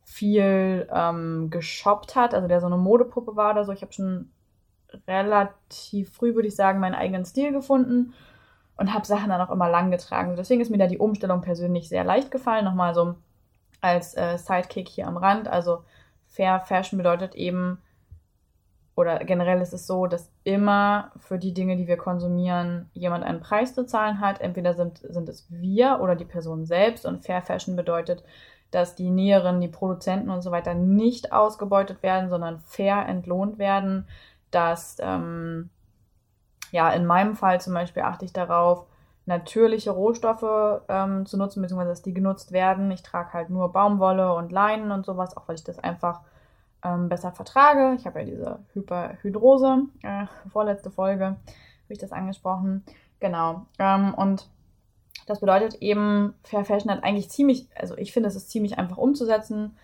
viel 0.05 0.89
ähm, 0.93 1.49
geshoppt 1.51 2.17
hat, 2.17 2.35
also 2.35 2.49
der 2.49 2.61
so 2.61 2.67
eine 2.67 2.77
Modepuppe 2.77 3.37
war 3.37 3.53
oder 3.53 3.65
so. 3.65 3.73
Ich 3.73 3.83
habe 3.83 3.93
schon 3.93 4.31
relativ 5.07 6.13
früh, 6.13 6.35
würde 6.35 6.49
ich 6.49 6.57
sagen, 6.57 6.81
meinen 6.81 6.95
eigenen 6.95 7.25
Stil 7.25 7.53
gefunden 7.53 8.13
und 8.77 8.93
habe 8.93 9.07
Sachen 9.07 9.29
dann 9.29 9.41
auch 9.41 9.51
immer 9.51 9.69
lang 9.69 9.91
getragen. 9.91 10.37
Deswegen 10.37 10.61
ist 10.61 10.71
mir 10.71 10.79
da 10.79 10.87
die 10.87 10.99
Umstellung 10.99 11.41
persönlich 11.43 11.89
sehr 11.89 12.05
leicht 12.05 12.31
gefallen. 12.31 12.65
Nochmal 12.65 12.95
so 12.95 13.15
als 13.81 14.17
äh, 14.17 14.37
Sidekick 14.37 14.89
hier 14.89 15.07
am 15.07 15.17
Rand. 15.17 15.49
Also 15.49 15.85
Fair 16.27 16.61
Fashion 16.61 16.97
bedeutet 16.97 17.35
eben, 17.35 17.79
oder 19.01 19.19
generell 19.25 19.61
ist 19.61 19.73
es 19.73 19.87
so, 19.87 20.07
dass 20.07 20.31
immer 20.45 21.13
für 21.19 21.39
die 21.39 21.55
Dinge, 21.55 21.77
die 21.77 21.89
wir 21.89 21.97
konsumieren, 21.97 22.91
jemand 22.93 23.25
einen 23.25 23.41
Preis 23.41 23.75
zu 23.75 23.87
zahlen 23.87 24.21
hat. 24.21 24.41
Entweder 24.41 24.75
sind, 24.75 24.99
sind 24.99 25.29
es 25.29 25.47
wir 25.51 26.01
oder 26.01 26.15
die 26.15 26.25
Person 26.25 26.67
selbst. 26.67 27.07
Und 27.07 27.25
Fair 27.25 27.43
Fashion 27.43 27.77
bedeutet, 27.77 28.23
dass 28.71 28.95
die 28.95 29.11
Näheren, 29.11 29.61
die 29.61 29.69
Produzenten 29.69 30.31
und 30.31 30.43
so 30.43 30.51
weiter 30.51 30.75
nicht 30.75 31.33
ausgebeutet 31.33 32.03
werden, 32.03 32.31
sondern 32.31 32.61
fair 32.61 33.07
entlohnt 33.09 33.59
werden, 33.59 34.07
dass, 34.51 34.97
ähm, 35.01 35.71
ja, 36.71 36.91
in 36.91 37.07
meinem 37.07 37.35
Fall 37.35 37.61
zum 37.61 37.75
Beispiel 37.75 38.03
achte 38.03 38.25
ich 38.25 38.33
darauf, 38.33 38.87
natürliche 39.27 39.91
Rohstoffe 39.91 40.83
ähm, 40.89 41.27
zu 41.27 41.37
nutzen, 41.37 41.63
beziehungsweise 41.63 41.91
dass 41.91 42.03
die 42.03 42.15
genutzt 42.15 42.53
werden. 42.53 42.91
Ich 42.91 43.03
trage 43.03 43.33
halt 43.33 43.51
nur 43.51 43.73
Baumwolle 43.73 44.35
und 44.35 44.53
Leinen 44.53 44.93
und 44.93 45.05
sowas, 45.05 45.37
auch 45.37 45.49
weil 45.49 45.57
ich 45.57 45.65
das 45.65 45.79
einfach 45.79 46.21
ähm, 46.85 47.09
besser 47.09 47.33
vertrage. 47.33 47.95
Ich 47.97 48.07
habe 48.07 48.21
ja 48.21 48.27
diese 48.27 48.59
Hyperhydrose, 48.75 49.87
äh, 50.03 50.27
vorletzte 50.51 50.91
Folge 50.91 51.37
habe 51.91 51.95
ich 51.95 51.99
das 51.99 52.13
angesprochen. 52.13 52.85
Genau. 53.19 53.67
Ähm, 53.79 54.15
und 54.15 54.49
das 55.27 55.41
bedeutet 55.41 55.75
eben, 55.77 56.35
Fair 56.45 56.65
Fashion 56.65 56.91
hat 56.91 57.05
eigentlich 57.05 57.31
ziemlich, 57.31 57.69
also 57.75 57.97
ich 57.99 58.13
finde, 58.13 58.29
es 58.29 58.37
ist 58.37 58.51
ziemlich 58.51 58.79
einfach 58.79 58.97
umzusetzen. 58.97 59.77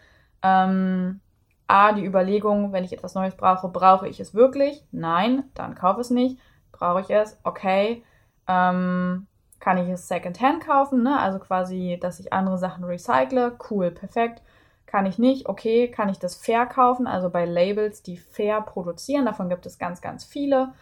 Ähm, 0.42 1.20
A, 1.68 1.92
die 1.92 2.04
Überlegung, 2.04 2.72
wenn 2.72 2.84
ich 2.84 2.92
etwas 2.92 3.14
Neues 3.14 3.34
brauche, 3.34 3.68
brauche 3.68 4.08
ich 4.08 4.20
es 4.20 4.34
wirklich? 4.34 4.84
Nein, 4.92 5.44
dann 5.54 5.74
kaufe 5.74 6.00
es 6.00 6.10
nicht. 6.10 6.38
Brauche 6.70 7.00
ich 7.00 7.10
es? 7.10 7.38
Okay. 7.42 8.04
Ähm, 8.46 9.26
kann 9.58 9.78
ich 9.78 9.88
es 9.88 10.06
Secondhand 10.06 10.64
kaufen? 10.64 11.02
Ne? 11.02 11.18
Also 11.18 11.38
quasi, 11.40 11.98
dass 12.00 12.20
ich 12.20 12.32
andere 12.32 12.58
Sachen 12.58 12.84
recycle. 12.84 13.58
Cool, 13.68 13.90
perfekt. 13.90 14.42
Kann 14.86 15.06
ich 15.06 15.18
nicht? 15.18 15.48
Okay. 15.48 15.88
Kann 15.90 16.08
ich 16.08 16.18
das 16.18 16.36
fair 16.36 16.66
kaufen? 16.66 17.06
Also 17.06 17.30
bei 17.30 17.44
Labels, 17.44 18.02
die 18.02 18.16
fair 18.16 18.60
produzieren. 18.62 19.26
Davon 19.26 19.48
gibt 19.48 19.66
es 19.66 19.78
ganz, 19.78 20.00
ganz 20.00 20.24
viele. 20.24 20.72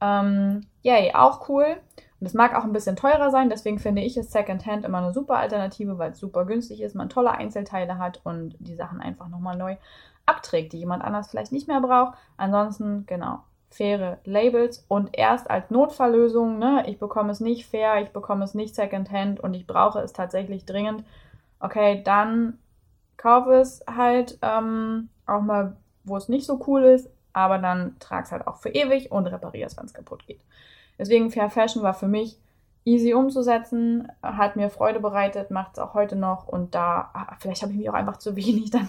Ähm, 0.00 0.66
yay, 0.82 1.12
auch 1.14 1.48
cool. 1.48 1.76
Und 2.20 2.26
es 2.26 2.34
mag 2.34 2.54
auch 2.54 2.64
ein 2.64 2.72
bisschen 2.72 2.96
teurer 2.96 3.30
sein, 3.30 3.50
deswegen 3.50 3.78
finde 3.78 4.00
ich 4.00 4.16
es 4.16 4.30
Secondhand 4.30 4.84
immer 4.84 4.98
eine 4.98 5.12
super 5.12 5.36
Alternative, 5.36 5.98
weil 5.98 6.12
es 6.12 6.18
super 6.18 6.46
günstig 6.46 6.80
ist, 6.80 6.94
man 6.94 7.10
tolle 7.10 7.32
Einzelteile 7.32 7.98
hat 7.98 8.20
und 8.24 8.56
die 8.60 8.76
Sachen 8.76 9.00
einfach 9.00 9.28
nochmal 9.28 9.58
neu 9.58 9.76
abträgt, 10.24 10.72
die 10.72 10.78
jemand 10.78 11.04
anders 11.04 11.28
vielleicht 11.28 11.52
nicht 11.52 11.68
mehr 11.68 11.80
braucht. 11.80 12.16
Ansonsten, 12.38 13.04
genau, 13.06 13.40
faire 13.68 14.18
Labels 14.24 14.84
und 14.88 15.10
erst 15.12 15.50
als 15.50 15.70
Notfalllösung, 15.70 16.58
ne, 16.58 16.84
ich 16.86 16.98
bekomme 16.98 17.30
es 17.30 17.40
nicht 17.40 17.66
fair, 17.66 18.00
ich 18.00 18.10
bekomme 18.10 18.44
es 18.44 18.54
nicht 18.54 18.74
Secondhand 18.74 19.40
und 19.40 19.52
ich 19.52 19.66
brauche 19.66 19.98
es 19.98 20.12
tatsächlich 20.12 20.64
dringend. 20.64 21.04
Okay, 21.60 22.02
dann 22.04 22.58
kaufe 23.16 23.54
es 23.54 23.84
halt 23.86 24.38
ähm, 24.42 25.08
auch 25.26 25.40
mal, 25.40 25.76
wo 26.04 26.16
es 26.16 26.28
nicht 26.28 26.46
so 26.46 26.60
cool 26.66 26.84
ist, 26.84 27.10
aber 27.32 27.58
dann 27.58 27.96
trag 27.98 28.24
es 28.24 28.32
halt 28.32 28.46
auch 28.46 28.56
für 28.56 28.68
ewig 28.68 29.10
und 29.10 29.26
repariere 29.26 29.66
es, 29.66 29.76
wenn 29.76 29.86
es 29.86 29.94
kaputt 29.94 30.26
geht. 30.26 30.40
Deswegen 30.98 31.30
Fair 31.30 31.50
Fashion 31.50 31.82
war 31.82 31.94
für 31.94 32.08
mich 32.08 32.38
easy 32.84 33.14
umzusetzen, 33.14 34.08
hat 34.22 34.56
mir 34.56 34.68
Freude 34.70 35.00
bereitet, 35.00 35.50
macht 35.50 35.72
es 35.72 35.78
auch 35.78 35.94
heute 35.94 36.16
noch 36.16 36.46
und 36.46 36.74
da, 36.74 37.10
ah, 37.14 37.34
vielleicht 37.38 37.62
habe 37.62 37.72
ich 37.72 37.78
mich 37.78 37.90
auch 37.90 37.94
einfach 37.94 38.18
zu 38.18 38.36
wenig 38.36 38.70
dann 38.70 38.88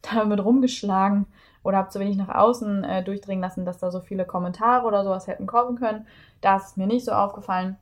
damit 0.00 0.42
rumgeschlagen 0.42 1.26
oder 1.62 1.78
habe 1.78 1.90
zu 1.90 2.00
wenig 2.00 2.16
nach 2.16 2.28
außen 2.28 2.84
äh, 2.84 3.04
durchdringen 3.04 3.42
lassen, 3.42 3.64
dass 3.64 3.78
da 3.78 3.90
so 3.90 4.00
viele 4.00 4.24
Kommentare 4.24 4.86
oder 4.86 5.04
sowas 5.04 5.26
hätten 5.26 5.46
kommen 5.46 5.76
können. 5.76 6.06
Da 6.40 6.56
ist 6.56 6.76
mir 6.76 6.86
nicht 6.86 7.04
so 7.04 7.12
aufgefallen. 7.12 7.76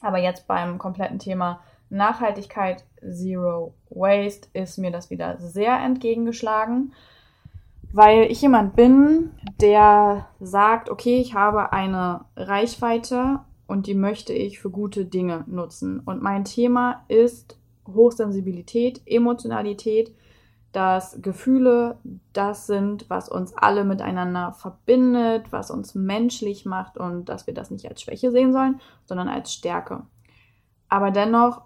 Aber 0.00 0.18
jetzt 0.18 0.46
beim 0.46 0.78
kompletten 0.78 1.18
Thema 1.18 1.60
Nachhaltigkeit, 1.90 2.84
Zero 3.00 3.74
Waste, 3.90 4.48
ist 4.52 4.78
mir 4.78 4.90
das 4.90 5.10
wieder 5.10 5.38
sehr 5.38 5.78
entgegengeschlagen, 5.78 6.92
weil 7.92 8.30
ich 8.30 8.40
jemand 8.40 8.76
bin, 8.76 9.30
der 9.60 10.26
sagt, 10.40 10.88
okay, 10.88 11.20
ich 11.20 11.34
habe 11.34 11.72
eine 11.72 12.24
Reichweite 12.36 13.40
und 13.66 13.86
die 13.86 13.94
möchte 13.94 14.32
ich 14.32 14.60
für 14.60 14.70
gute 14.70 15.04
Dinge 15.04 15.44
nutzen. 15.46 16.00
Und 16.00 16.22
mein 16.22 16.44
Thema 16.44 17.04
ist 17.08 17.58
Hochsensibilität, 17.86 19.02
Emotionalität, 19.06 20.14
dass 20.72 21.20
Gefühle 21.20 21.98
das 22.32 22.68
sind, 22.68 23.10
was 23.10 23.28
uns 23.28 23.56
alle 23.56 23.84
miteinander 23.84 24.52
verbindet, 24.52 25.50
was 25.50 25.70
uns 25.70 25.96
menschlich 25.96 26.64
macht 26.64 26.96
und 26.96 27.28
dass 27.28 27.48
wir 27.48 27.54
das 27.54 27.72
nicht 27.72 27.88
als 27.88 28.02
Schwäche 28.02 28.30
sehen 28.30 28.52
sollen, 28.52 28.80
sondern 29.04 29.28
als 29.28 29.52
Stärke. 29.52 30.02
Aber 30.88 31.10
dennoch 31.10 31.62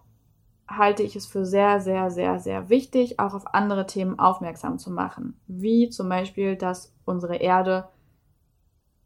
halte 0.68 1.02
ich 1.02 1.16
es 1.16 1.26
für 1.26 1.44
sehr, 1.44 1.80
sehr, 1.80 2.10
sehr, 2.10 2.38
sehr 2.38 2.68
wichtig, 2.68 3.20
auch 3.20 3.34
auf 3.34 3.54
andere 3.54 3.86
Themen 3.86 4.18
aufmerksam 4.18 4.78
zu 4.78 4.90
machen. 4.90 5.38
Wie 5.46 5.90
zum 5.90 6.08
Beispiel, 6.08 6.56
dass 6.56 6.92
unsere 7.04 7.36
Erde 7.36 7.88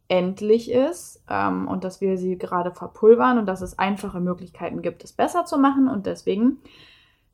endlich 0.08 0.70
ist 0.70 1.22
ähm, 1.28 1.68
und 1.68 1.84
dass 1.84 2.00
wir 2.00 2.16
sie 2.16 2.38
gerade 2.38 2.72
verpulvern 2.72 3.38
und 3.38 3.46
dass 3.46 3.60
es 3.60 3.78
einfache 3.78 4.20
Möglichkeiten 4.20 4.82
gibt, 4.82 5.04
es 5.04 5.12
besser 5.12 5.44
zu 5.44 5.58
machen. 5.58 5.88
Und 5.88 6.06
deswegen 6.06 6.58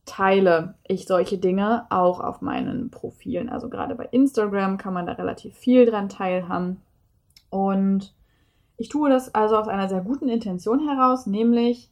teile 0.06 0.74
ich 0.86 1.06
solche 1.06 1.38
Dinge 1.38 1.86
auch 1.90 2.20
auf 2.20 2.40
meinen 2.42 2.90
Profilen. 2.90 3.48
Also 3.48 3.68
gerade 3.68 3.94
bei 3.94 4.06
Instagram 4.06 4.76
kann 4.76 4.92
man 4.92 5.06
da 5.06 5.12
relativ 5.12 5.54
viel 5.54 5.86
dran 5.86 6.08
teilhaben. 6.08 6.80
Und 7.48 8.12
ich 8.76 8.88
tue 8.88 9.08
das 9.08 9.34
also 9.34 9.56
aus 9.56 9.68
einer 9.68 9.88
sehr 9.88 10.00
guten 10.00 10.28
Intention 10.28 10.80
heraus, 10.80 11.26
nämlich 11.26 11.90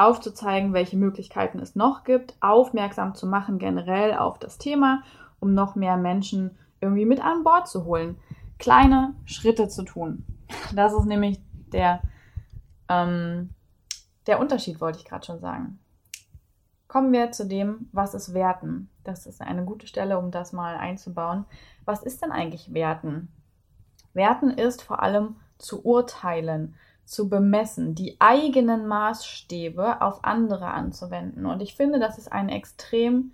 aufzuzeigen, 0.00 0.72
welche 0.72 0.96
Möglichkeiten 0.96 1.58
es 1.58 1.76
noch 1.76 2.04
gibt, 2.04 2.34
aufmerksam 2.40 3.14
zu 3.14 3.26
machen 3.26 3.58
generell 3.58 4.14
auf 4.14 4.38
das 4.38 4.58
Thema, 4.58 5.02
um 5.38 5.54
noch 5.54 5.74
mehr 5.74 5.96
Menschen 5.96 6.58
irgendwie 6.80 7.04
mit 7.04 7.24
an 7.24 7.44
Bord 7.44 7.68
zu 7.68 7.84
holen 7.84 8.16
kleine 8.60 9.14
Schritte 9.24 9.68
zu 9.68 9.82
tun. 9.82 10.24
Das 10.74 10.92
ist 10.92 11.06
nämlich 11.06 11.40
der, 11.72 12.00
ähm, 12.88 13.50
der 14.26 14.38
Unterschied, 14.38 14.80
wollte 14.80 14.98
ich 14.98 15.04
gerade 15.04 15.26
schon 15.26 15.40
sagen. 15.40 15.80
Kommen 16.86 17.12
wir 17.12 17.32
zu 17.32 17.46
dem, 17.46 17.88
was 17.92 18.14
ist 18.14 18.34
Werten. 18.34 18.90
Das 19.02 19.26
ist 19.26 19.40
eine 19.40 19.64
gute 19.64 19.86
Stelle, 19.86 20.18
um 20.18 20.30
das 20.30 20.52
mal 20.52 20.76
einzubauen. 20.76 21.46
Was 21.84 22.02
ist 22.02 22.22
denn 22.22 22.32
eigentlich 22.32 22.74
Werten? 22.74 23.32
Werten 24.12 24.50
ist 24.50 24.82
vor 24.82 25.02
allem 25.02 25.36
zu 25.58 25.84
urteilen, 25.84 26.74
zu 27.10 27.28
bemessen, 27.28 27.96
die 27.96 28.16
eigenen 28.20 28.86
Maßstäbe 28.86 30.00
auf 30.00 30.22
andere 30.22 30.66
anzuwenden. 30.66 31.44
Und 31.44 31.60
ich 31.60 31.74
finde, 31.74 31.98
das 31.98 32.18
ist 32.18 32.30
ein 32.30 32.48
extrem 32.48 33.32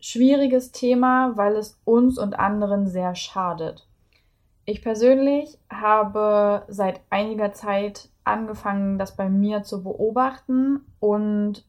schwieriges 0.00 0.70
Thema, 0.70 1.34
weil 1.38 1.56
es 1.56 1.80
uns 1.86 2.18
und 2.18 2.38
anderen 2.38 2.86
sehr 2.88 3.14
schadet. 3.14 3.88
Ich 4.66 4.82
persönlich 4.82 5.58
habe 5.70 6.64
seit 6.68 7.00
einiger 7.08 7.54
Zeit 7.54 8.10
angefangen, 8.22 8.98
das 8.98 9.16
bei 9.16 9.30
mir 9.30 9.62
zu 9.62 9.82
beobachten 9.82 10.84
und 10.98 11.64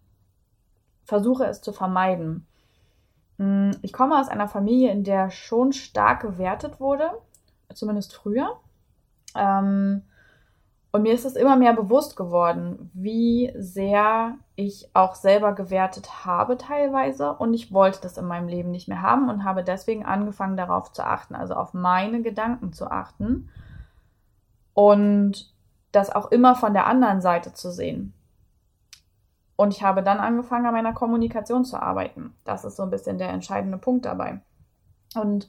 versuche 1.06 1.46
es 1.46 1.62
zu 1.62 1.72
vermeiden. 1.72 2.46
Hm, 3.38 3.72
ich 3.84 3.94
komme 3.94 4.20
aus 4.20 4.28
einer 4.28 4.50
Familie, 4.50 4.92
in 4.92 5.06
der 5.06 5.32
schon 5.32 5.72
stark 5.72 6.24
gewertet 6.24 6.82
wurde, 6.82 7.10
zumindest 7.74 8.14
früher. 8.14 8.60
Ähm, 9.34 10.02
und 10.92 11.04
mir 11.04 11.14
ist 11.14 11.26
es 11.26 11.36
immer 11.36 11.56
mehr 11.56 11.74
bewusst 11.74 12.18
geworden, 12.18 12.92
wie 12.94 13.54
sehr 13.58 14.38
ich 14.56 14.90
auch 14.94 15.16
selber 15.16 15.54
gewertet 15.54 16.26
habe 16.26 16.58
teilweise 16.58 17.34
und 17.34 17.54
ich 17.54 17.72
wollte 17.72 18.02
das 18.02 18.18
in 18.18 18.26
meinem 18.26 18.50
Leben 18.50 18.72
nicht 18.72 18.90
mehr 18.90 19.02
haben 19.02 19.30
und 19.30 19.46
habe 19.46 19.64
deswegen 19.64 20.06
angefangen 20.06 20.58
darauf 20.58 20.92
zu 20.92 21.06
achten, 21.06 21.34
also 21.34 21.54
auf 21.54 21.74
meine 21.74 22.22
Gedanken 22.22 22.74
zu 22.74 22.92
achten 22.92 23.50
und 24.74 25.54
das 25.94 26.10
auch 26.10 26.32
immer 26.32 26.56
von 26.56 26.74
der 26.74 26.88
anderen 26.88 27.22
Seite 27.22 27.54
zu 27.54 27.72
sehen. 27.72 28.14
Und 29.56 29.74
ich 29.74 29.84
habe 29.84 30.02
dann 30.02 30.20
angefangen, 30.20 30.66
an 30.66 30.74
meiner 30.74 30.94
Kommunikation 30.94 31.66
zu 31.66 31.80
arbeiten. 31.80 32.34
Das 32.46 32.66
ist 32.66 32.78
so 32.78 32.84
ein 32.84 32.90
bisschen 32.90 33.18
der 33.18 33.30
entscheidende 33.30 33.78
Punkt 33.78 34.06
dabei. 34.06 34.42
Und 35.16 35.48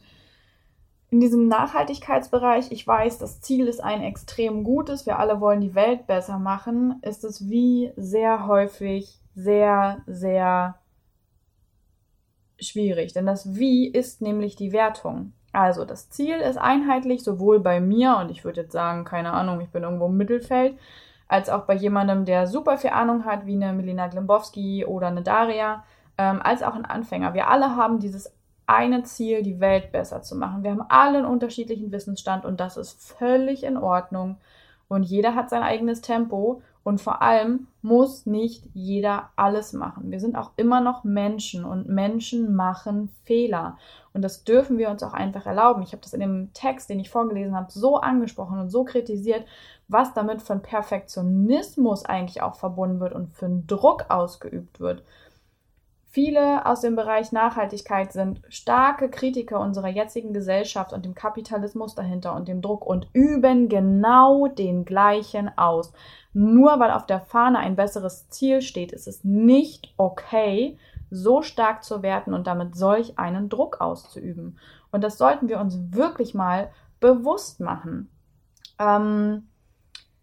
in 1.12 1.20
diesem 1.20 1.46
Nachhaltigkeitsbereich, 1.46 2.72
ich 2.72 2.86
weiß, 2.86 3.18
das 3.18 3.42
Ziel 3.42 3.68
ist 3.68 3.84
ein 3.84 4.02
extrem 4.02 4.64
gutes, 4.64 5.04
wir 5.04 5.18
alle 5.18 5.42
wollen 5.42 5.60
die 5.60 5.74
Welt 5.74 6.06
besser 6.06 6.38
machen, 6.38 7.00
ist 7.02 7.22
es 7.22 7.50
wie 7.50 7.92
sehr 7.96 8.46
häufig 8.46 9.20
sehr, 9.34 10.00
sehr 10.06 10.76
schwierig. 12.58 13.12
Denn 13.12 13.26
das 13.26 13.54
Wie 13.54 13.86
ist 13.88 14.22
nämlich 14.22 14.56
die 14.56 14.72
Wertung. 14.72 15.34
Also 15.52 15.84
das 15.84 16.08
Ziel 16.08 16.36
ist 16.36 16.56
einheitlich, 16.56 17.22
sowohl 17.22 17.60
bei 17.60 17.78
mir, 17.78 18.16
und 18.16 18.30
ich 18.30 18.42
würde 18.42 18.62
jetzt 18.62 18.72
sagen, 18.72 19.04
keine 19.04 19.34
Ahnung, 19.34 19.60
ich 19.60 19.68
bin 19.68 19.82
irgendwo 19.82 20.06
im 20.06 20.16
Mittelfeld, 20.16 20.78
als 21.28 21.50
auch 21.50 21.66
bei 21.66 21.74
jemandem, 21.74 22.24
der 22.24 22.46
super 22.46 22.78
viel 22.78 22.90
Ahnung 22.90 23.26
hat, 23.26 23.44
wie 23.44 23.54
eine 23.54 23.74
Melina 23.74 24.06
Glimbowski 24.06 24.86
oder 24.86 25.08
eine 25.08 25.22
Daria, 25.22 25.84
ähm, 26.16 26.40
als 26.42 26.62
auch 26.62 26.74
ein 26.74 26.86
Anfänger. 26.86 27.34
Wir 27.34 27.48
alle 27.48 27.76
haben 27.76 27.98
dieses 27.98 28.32
eine 28.66 29.02
Ziel, 29.02 29.42
die 29.42 29.60
Welt 29.60 29.92
besser 29.92 30.22
zu 30.22 30.36
machen. 30.36 30.62
Wir 30.62 30.70
haben 30.70 30.84
alle 30.88 31.18
einen 31.18 31.26
unterschiedlichen 31.26 31.92
Wissensstand 31.92 32.44
und 32.44 32.60
das 32.60 32.76
ist 32.76 33.00
völlig 33.02 33.64
in 33.64 33.76
Ordnung. 33.76 34.36
Und 34.88 35.04
jeder 35.04 35.34
hat 35.34 35.50
sein 35.50 35.62
eigenes 35.62 36.02
Tempo 36.02 36.62
und 36.84 37.00
vor 37.00 37.22
allem 37.22 37.68
muss 37.80 38.26
nicht 38.26 38.68
jeder 38.74 39.30
alles 39.36 39.72
machen. 39.72 40.10
Wir 40.10 40.18
sind 40.18 40.36
auch 40.36 40.50
immer 40.56 40.80
noch 40.80 41.04
Menschen 41.04 41.64
und 41.64 41.88
Menschen 41.88 42.54
machen 42.54 43.08
Fehler. 43.24 43.78
Und 44.12 44.22
das 44.22 44.44
dürfen 44.44 44.78
wir 44.78 44.90
uns 44.90 45.02
auch 45.02 45.12
einfach 45.12 45.46
erlauben. 45.46 45.82
Ich 45.82 45.92
habe 45.92 46.02
das 46.02 46.12
in 46.12 46.20
dem 46.20 46.52
Text, 46.52 46.90
den 46.90 46.98
ich 46.98 47.08
vorgelesen 47.08 47.54
habe, 47.54 47.70
so 47.70 47.98
angesprochen 47.98 48.58
und 48.58 48.68
so 48.68 48.84
kritisiert, 48.84 49.46
was 49.86 50.12
damit 50.12 50.42
von 50.42 50.60
Perfektionismus 50.60 52.04
eigentlich 52.04 52.42
auch 52.42 52.56
verbunden 52.56 53.00
wird 53.00 53.14
und 53.14 53.32
für 53.32 53.46
einen 53.46 53.66
Druck 53.66 54.06
ausgeübt 54.08 54.80
wird. 54.80 55.04
Viele 56.14 56.66
aus 56.66 56.82
dem 56.82 56.94
Bereich 56.94 57.32
Nachhaltigkeit 57.32 58.12
sind 58.12 58.42
starke 58.50 59.08
Kritiker 59.08 59.58
unserer 59.58 59.88
jetzigen 59.88 60.34
Gesellschaft 60.34 60.92
und 60.92 61.06
dem 61.06 61.14
Kapitalismus 61.14 61.94
dahinter 61.94 62.36
und 62.36 62.48
dem 62.48 62.60
Druck 62.60 62.84
und 62.84 63.08
üben 63.14 63.70
genau 63.70 64.46
den 64.46 64.84
gleichen 64.84 65.56
aus. 65.56 65.94
Nur 66.34 66.78
weil 66.78 66.90
auf 66.90 67.06
der 67.06 67.20
Fahne 67.20 67.60
ein 67.60 67.76
besseres 67.76 68.28
Ziel 68.28 68.60
steht, 68.60 68.92
ist 68.92 69.08
es 69.08 69.24
nicht 69.24 69.94
okay, 69.96 70.76
so 71.08 71.40
stark 71.40 71.82
zu 71.82 72.02
werten 72.02 72.34
und 72.34 72.46
damit 72.46 72.76
solch 72.76 73.18
einen 73.18 73.48
Druck 73.48 73.80
auszuüben. 73.80 74.58
Und 74.90 75.02
das 75.02 75.16
sollten 75.16 75.48
wir 75.48 75.60
uns 75.60 75.78
wirklich 75.92 76.34
mal 76.34 76.72
bewusst 77.00 77.58
machen. 77.58 78.10
Ähm, 78.78 79.48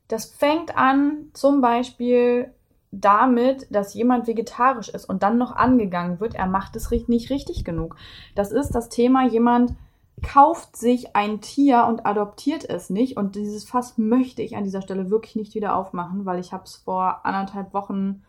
das 0.07 0.25
fängt 0.25 0.77
an 0.77 1.31
zum 1.33 1.61
Beispiel 1.61 2.53
damit, 2.91 3.67
dass 3.69 3.93
jemand 3.93 4.27
vegetarisch 4.27 4.89
ist 4.89 5.05
und 5.05 5.21
dann 5.23 5.37
noch 5.37 5.55
angegangen 5.55 6.19
wird, 6.19 6.35
er 6.35 6.47
macht 6.47 6.75
es 6.75 6.89
nicht 7.07 7.29
richtig 7.29 7.63
genug. 7.63 7.95
Das 8.35 8.51
ist 8.51 8.71
das 8.71 8.89
Thema, 8.89 9.27
jemand 9.27 9.75
kauft 10.21 10.75
sich 10.75 11.15
ein 11.15 11.41
Tier 11.41 11.85
und 11.87 12.05
adoptiert 12.05 12.67
es 12.69 12.89
nicht. 12.89 13.17
Und 13.17 13.35
dieses 13.35 13.63
Fass 13.63 13.97
möchte 13.97 14.41
ich 14.41 14.55
an 14.55 14.63
dieser 14.63 14.81
Stelle 14.81 15.09
wirklich 15.09 15.35
nicht 15.35 15.55
wieder 15.55 15.75
aufmachen, 15.75 16.25
weil 16.25 16.39
ich 16.39 16.51
habe 16.51 16.63
es 16.65 16.75
vor 16.75 17.25
anderthalb 17.25 17.73
Wochen 17.73 18.23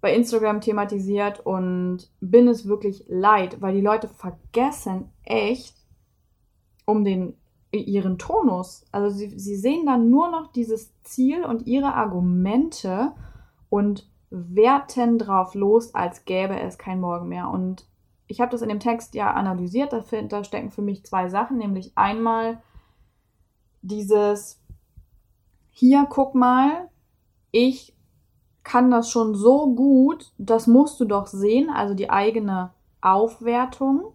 bei 0.00 0.14
Instagram 0.14 0.60
thematisiert 0.60 1.44
und 1.44 2.10
bin 2.20 2.48
es 2.48 2.66
wirklich 2.66 3.04
leid, 3.08 3.60
weil 3.60 3.74
die 3.74 3.80
Leute 3.80 4.08
vergessen 4.08 5.10
echt 5.24 5.76
um 6.84 7.04
den 7.04 7.36
ihren 7.72 8.18
Tonus. 8.18 8.84
Also 8.90 9.14
sie, 9.14 9.38
sie 9.38 9.56
sehen 9.56 9.86
dann 9.86 10.10
nur 10.10 10.30
noch 10.30 10.52
dieses 10.52 10.92
Ziel 11.02 11.44
und 11.44 11.66
ihre 11.66 11.94
Argumente 11.94 13.12
und 13.76 14.08
werten 14.30 15.18
drauf 15.18 15.54
los, 15.54 15.94
als 15.94 16.24
gäbe 16.24 16.58
es 16.58 16.78
kein 16.78 16.98
Morgen 16.98 17.28
mehr. 17.28 17.50
Und 17.50 17.86
ich 18.26 18.40
habe 18.40 18.50
das 18.50 18.62
in 18.62 18.70
dem 18.70 18.80
Text 18.80 19.14
ja 19.14 19.32
analysiert. 19.32 19.92
Da, 19.92 20.44
stecken 20.44 20.70
für 20.70 20.80
mich 20.80 21.04
zwei 21.04 21.28
Sachen, 21.28 21.58
nämlich 21.58 21.92
einmal 21.94 22.62
dieses 23.82 24.62
hier 25.68 26.06
guck 26.08 26.34
mal, 26.34 26.88
ich 27.50 27.94
kann 28.62 28.90
das 28.90 29.10
schon 29.10 29.34
so 29.34 29.74
gut, 29.74 30.32
das 30.38 30.66
musst 30.66 30.98
du 30.98 31.04
doch 31.04 31.26
sehen, 31.26 31.68
also 31.68 31.92
die 31.92 32.08
eigene 32.08 32.72
Aufwertung. 33.02 34.14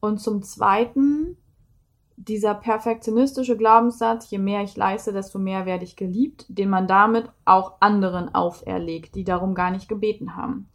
Und 0.00 0.20
zum 0.20 0.42
Zweiten 0.42 1.37
dieser 2.18 2.54
perfektionistische 2.54 3.56
Glaubenssatz, 3.56 4.30
je 4.30 4.38
mehr 4.38 4.62
ich 4.62 4.76
leiste, 4.76 5.12
desto 5.12 5.38
mehr 5.38 5.66
werde 5.66 5.84
ich 5.84 5.94
geliebt, 5.96 6.46
den 6.48 6.68
man 6.68 6.88
damit 6.88 7.30
auch 7.44 7.74
anderen 7.80 8.34
auferlegt, 8.34 9.14
die 9.14 9.24
darum 9.24 9.54
gar 9.54 9.70
nicht 9.70 9.88
gebeten 9.88 10.36
haben. 10.36 10.68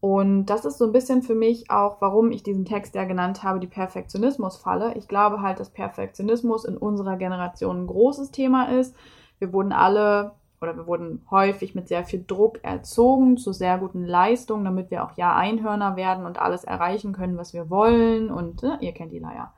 Und 0.00 0.46
das 0.46 0.66
ist 0.66 0.76
so 0.76 0.84
ein 0.84 0.92
bisschen 0.92 1.22
für 1.22 1.34
mich 1.34 1.70
auch, 1.70 2.00
warum 2.00 2.30
ich 2.30 2.42
diesen 2.42 2.66
Text 2.66 2.94
ja 2.94 3.04
genannt 3.04 3.42
habe, 3.42 3.58
die 3.58 3.66
Perfektionismusfalle. 3.66 4.94
Ich 4.96 5.08
glaube 5.08 5.40
halt, 5.40 5.58
dass 5.58 5.70
Perfektionismus 5.70 6.66
in 6.66 6.76
unserer 6.76 7.16
Generation 7.16 7.82
ein 7.82 7.86
großes 7.86 8.30
Thema 8.30 8.66
ist. 8.66 8.94
Wir 9.38 9.52
wurden 9.52 9.72
alle 9.72 10.32
oder 10.60 10.76
wir 10.76 10.86
wurden 10.86 11.24
häufig 11.30 11.74
mit 11.74 11.88
sehr 11.88 12.04
viel 12.04 12.24
Druck 12.26 12.62
erzogen 12.62 13.36
zu 13.36 13.52
sehr 13.52 13.78
guten 13.78 14.04
Leistungen, 14.04 14.64
damit 14.64 14.90
wir 14.90 15.04
auch 15.04 15.16
ja 15.16 15.34
Einhörner 15.34 15.96
werden 15.96 16.26
und 16.26 16.38
alles 16.40 16.64
erreichen 16.64 17.12
können, 17.12 17.36
was 17.36 17.52
wir 17.52 17.70
wollen. 17.70 18.30
Und 18.30 18.62
äh, 18.62 18.76
ihr 18.80 18.92
kennt 18.92 19.12
die 19.12 19.18
Leier. 19.18 19.52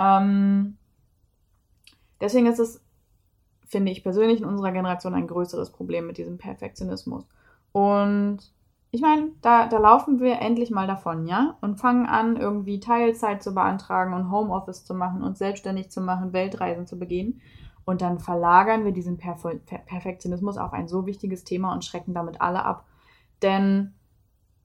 Ähm, 0.00 0.78
deswegen 2.20 2.46
ist 2.46 2.58
es, 2.58 2.82
finde 3.66 3.92
ich 3.92 4.02
persönlich, 4.02 4.40
in 4.40 4.46
unserer 4.46 4.72
Generation 4.72 5.14
ein 5.14 5.28
größeres 5.28 5.70
Problem 5.70 6.06
mit 6.06 6.16
diesem 6.16 6.38
Perfektionismus. 6.38 7.28
Und 7.72 8.38
ich 8.92 9.02
meine, 9.02 9.30
da, 9.42 9.68
da 9.68 9.78
laufen 9.78 10.18
wir 10.18 10.40
endlich 10.40 10.70
mal 10.70 10.88
davon, 10.88 11.26
ja? 11.26 11.56
Und 11.60 11.78
fangen 11.78 12.06
an, 12.06 12.36
irgendwie 12.36 12.80
Teilzeit 12.80 13.42
zu 13.42 13.54
beantragen 13.54 14.14
und 14.14 14.32
Homeoffice 14.32 14.84
zu 14.84 14.94
machen 14.94 15.22
und 15.22 15.38
selbstständig 15.38 15.90
zu 15.90 16.00
machen, 16.00 16.32
Weltreisen 16.32 16.86
zu 16.86 16.98
begehen. 16.98 17.40
Und 17.84 18.02
dann 18.02 18.18
verlagern 18.18 18.84
wir 18.84 18.92
diesen 18.92 19.16
Perf 19.18 19.46
Perfektionismus 19.86 20.56
auf 20.56 20.72
ein 20.72 20.88
so 20.88 21.06
wichtiges 21.06 21.44
Thema 21.44 21.72
und 21.72 21.84
schrecken 21.84 22.14
damit 22.14 22.40
alle 22.40 22.64
ab. 22.64 22.84
Denn 23.42 23.94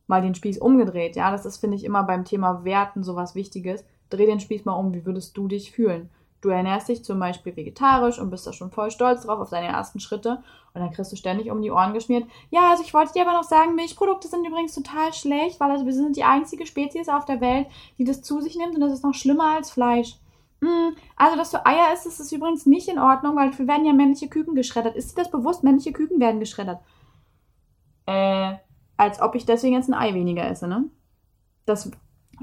mal 0.07 0.21
den 0.21 0.35
Spieß 0.35 0.57
umgedreht, 0.57 1.15
ja, 1.15 1.29
das 1.31 1.45
ist, 1.45 1.57
finde 1.57 1.75
ich, 1.75 1.83
immer 1.83 2.03
beim 2.03 2.25
Thema 2.25 2.63
Werten 2.63 3.03
sowas 3.03 3.35
Wichtiges. 3.35 3.83
Dreh 4.09 4.25
den 4.25 4.39
Spieß 4.39 4.65
mal 4.65 4.73
um, 4.73 4.93
wie 4.93 5.05
würdest 5.05 5.35
du 5.37 5.47
dich 5.47 5.71
fühlen? 5.71 6.09
Du 6.41 6.49
ernährst 6.49 6.89
dich 6.89 7.03
zum 7.03 7.19
Beispiel 7.19 7.55
vegetarisch 7.55 8.19
und 8.19 8.29
bist 8.29 8.45
da 8.45 8.53
schon 8.53 8.69
voll 8.69 8.91
stolz 8.91 9.23
drauf 9.23 9.39
auf 9.39 9.49
deine 9.49 9.67
ersten 9.67 9.99
Schritte 9.99 10.43
und 10.73 10.81
dann 10.81 10.91
kriegst 10.91 11.11
du 11.11 11.15
ständig 11.15 11.49
um 11.49 11.61
die 11.61 11.71
Ohren 11.71 11.93
geschmiert. 11.93 12.25
Ja, 12.51 12.69
also 12.69 12.83
ich 12.83 12.93
wollte 12.93 13.13
dir 13.13 13.23
aber 13.23 13.33
noch 13.33 13.43
sagen, 13.43 13.73
Milchprodukte 13.73 14.27
sind 14.27 14.45
übrigens 14.45 14.75
total 14.75 15.11
schlecht, 15.13 15.59
weil 15.59 15.71
also 15.71 15.85
wir 15.85 15.93
sind 15.93 16.17
die 16.17 16.23
einzige 16.23 16.67
Spezies 16.67 17.09
auf 17.09 17.25
der 17.25 17.41
Welt, 17.41 17.67
die 17.97 18.03
das 18.03 18.21
zu 18.21 18.41
sich 18.41 18.55
nimmt 18.57 18.75
und 18.75 18.81
das 18.81 18.93
ist 18.93 19.03
noch 19.03 19.15
schlimmer 19.15 19.55
als 19.55 19.71
Fleisch. 19.71 20.19
Hm, 20.61 20.95
also, 21.15 21.37
dass 21.37 21.51
du 21.51 21.65
Eier 21.65 21.93
isst, 21.93 22.05
ist, 22.05 22.19
ist 22.19 22.31
übrigens 22.31 22.65
nicht 22.65 22.87
in 22.87 22.99
Ordnung, 22.99 23.35
weil 23.35 23.49
dafür 23.49 23.67
werden 23.67 23.85
ja 23.85 23.93
männliche 23.93 24.29
Küken 24.29 24.55
geschreddert. 24.55 24.95
Ist 24.95 25.11
dir 25.11 25.21
das 25.21 25.31
bewusst? 25.31 25.63
Männliche 25.63 25.91
Küken 25.91 26.19
werden 26.19 26.39
geschreddert. 26.39 26.79
Äh, 28.05 28.55
als 28.97 29.21
ob 29.21 29.35
ich 29.35 29.45
deswegen 29.45 29.75
jetzt 29.75 29.89
ein 29.89 29.93
Ei 29.93 30.13
weniger 30.13 30.47
esse, 30.47 30.67
ne? 30.67 30.85
Das 31.65 31.91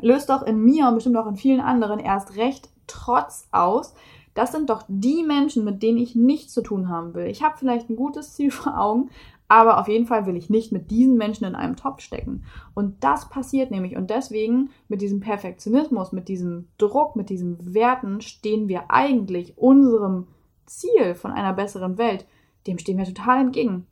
löst 0.01 0.31
doch 0.31 0.43
in 0.43 0.63
mir 0.63 0.89
und 0.89 0.95
bestimmt 0.95 1.17
auch 1.17 1.27
in 1.27 1.37
vielen 1.37 1.61
anderen 1.61 1.99
erst 1.99 2.37
recht 2.37 2.69
Trotz 2.87 3.49
aus. 3.53 3.95
Das 4.35 4.53
sind 4.53 4.71
doch 4.71 4.83
die 4.89 5.23
Menschen, 5.23 5.65
mit 5.65 5.83
denen 5.83 5.99
ich 5.99 6.15
nichts 6.15 6.53
zu 6.53 6.63
tun 6.63 6.89
haben 6.89 7.15
will. 7.15 7.27
Ich 7.27 7.43
habe 7.43 7.57
vielleicht 7.59 7.91
ein 7.91 7.97
gutes 7.97 8.35
Ziel 8.35 8.51
vor 8.51 8.79
Augen, 8.79 9.11
aber 9.49 9.79
auf 9.79 9.89
jeden 9.89 10.07
Fall 10.07 10.25
will 10.25 10.37
ich 10.37 10.49
nicht 10.49 10.73
mit 10.73 10.91
diesen 10.91 11.19
Menschen 11.19 11.45
in 11.45 11.55
einem 11.55 11.77
Topf 11.77 12.01
stecken. 12.01 12.45
Und 12.75 13.05
das 13.05 13.29
passiert 13.29 13.71
nämlich. 13.71 13.97
Und 13.97 14.09
deswegen 14.09 14.71
mit 14.89 15.03
diesem 15.03 15.21
Perfektionismus, 15.21 16.13
mit 16.13 16.29
diesem 16.29 16.69
Druck, 16.79 17.17
mit 17.17 17.29
diesen 17.29 17.75
Werten 17.75 18.23
stehen 18.23 18.69
wir 18.69 18.91
eigentlich 18.91 19.59
unserem 19.59 20.27
Ziel 20.65 21.15
von 21.15 21.33
einer 21.33 21.53
besseren 21.53 21.99
Welt, 21.99 22.27
dem 22.67 22.79
stehen 22.79 22.97
wir 22.97 23.05
total 23.05 23.41
entgegen. 23.41 23.87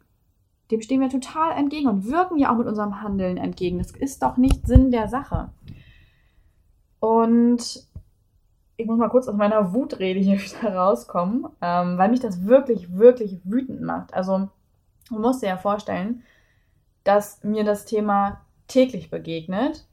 Dem 0.70 0.80
stehen 0.80 1.00
wir 1.00 1.08
total 1.08 1.52
entgegen 1.52 1.88
und 1.88 2.06
wirken 2.06 2.38
ja 2.38 2.52
auch 2.52 2.56
mit 2.56 2.68
unserem 2.68 3.02
Handeln 3.02 3.36
entgegen. 3.36 3.78
Das 3.78 3.90
ist 3.90 4.22
doch 4.22 4.36
nicht 4.36 4.66
Sinn 4.66 4.90
der 4.90 5.08
Sache. 5.08 5.50
Und 7.00 7.86
ich 8.76 8.86
muss 8.86 8.98
mal 8.98 9.08
kurz 9.08 9.28
aus 9.28 9.34
meiner 9.34 9.72
Wutrede 9.72 10.20
hier 10.20 10.38
wieder 10.40 10.74
rauskommen, 10.74 11.46
ähm, 11.60 11.98
weil 11.98 12.10
mich 12.10 12.20
das 12.20 12.44
wirklich, 12.44 12.96
wirklich 12.96 13.40
wütend 13.44 13.82
macht. 13.82 14.14
Also, 14.14 14.48
du 15.08 15.18
musst 15.18 15.42
dir 15.42 15.48
ja 15.48 15.56
vorstellen, 15.56 16.22
dass 17.04 17.42
mir 17.42 17.64
das 17.64 17.84
Thema 17.84 18.40
täglich 18.68 19.10
begegnet. 19.10 19.86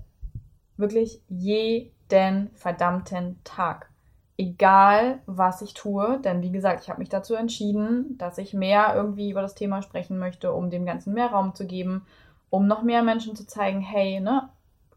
Wirklich 0.77 1.21
jeden 1.27 2.51
verdammten 2.53 3.39
Tag. 3.43 3.89
Egal, 4.37 5.19
was 5.25 5.63
ich 5.63 5.73
tue, 5.73 6.19
denn 6.19 6.43
wie 6.43 6.51
gesagt, 6.51 6.83
ich 6.83 6.89
habe 6.89 6.99
mich 6.99 7.09
dazu 7.09 7.33
entschieden, 7.33 8.19
dass 8.19 8.37
ich 8.37 8.53
mehr 8.53 8.93
irgendwie 8.95 9.31
über 9.31 9.41
das 9.41 9.55
Thema 9.55 9.81
sprechen 9.81 10.19
möchte, 10.19 10.53
um 10.53 10.69
dem 10.69 10.85
Ganzen 10.85 11.13
mehr 11.13 11.31
Raum 11.31 11.55
zu 11.55 11.65
geben, 11.65 12.05
um 12.51 12.67
noch 12.67 12.83
mehr 12.83 13.01
Menschen 13.01 13.35
zu 13.35 13.47
zeigen, 13.47 13.81
hey, 13.81 14.19
ne, 14.19 14.49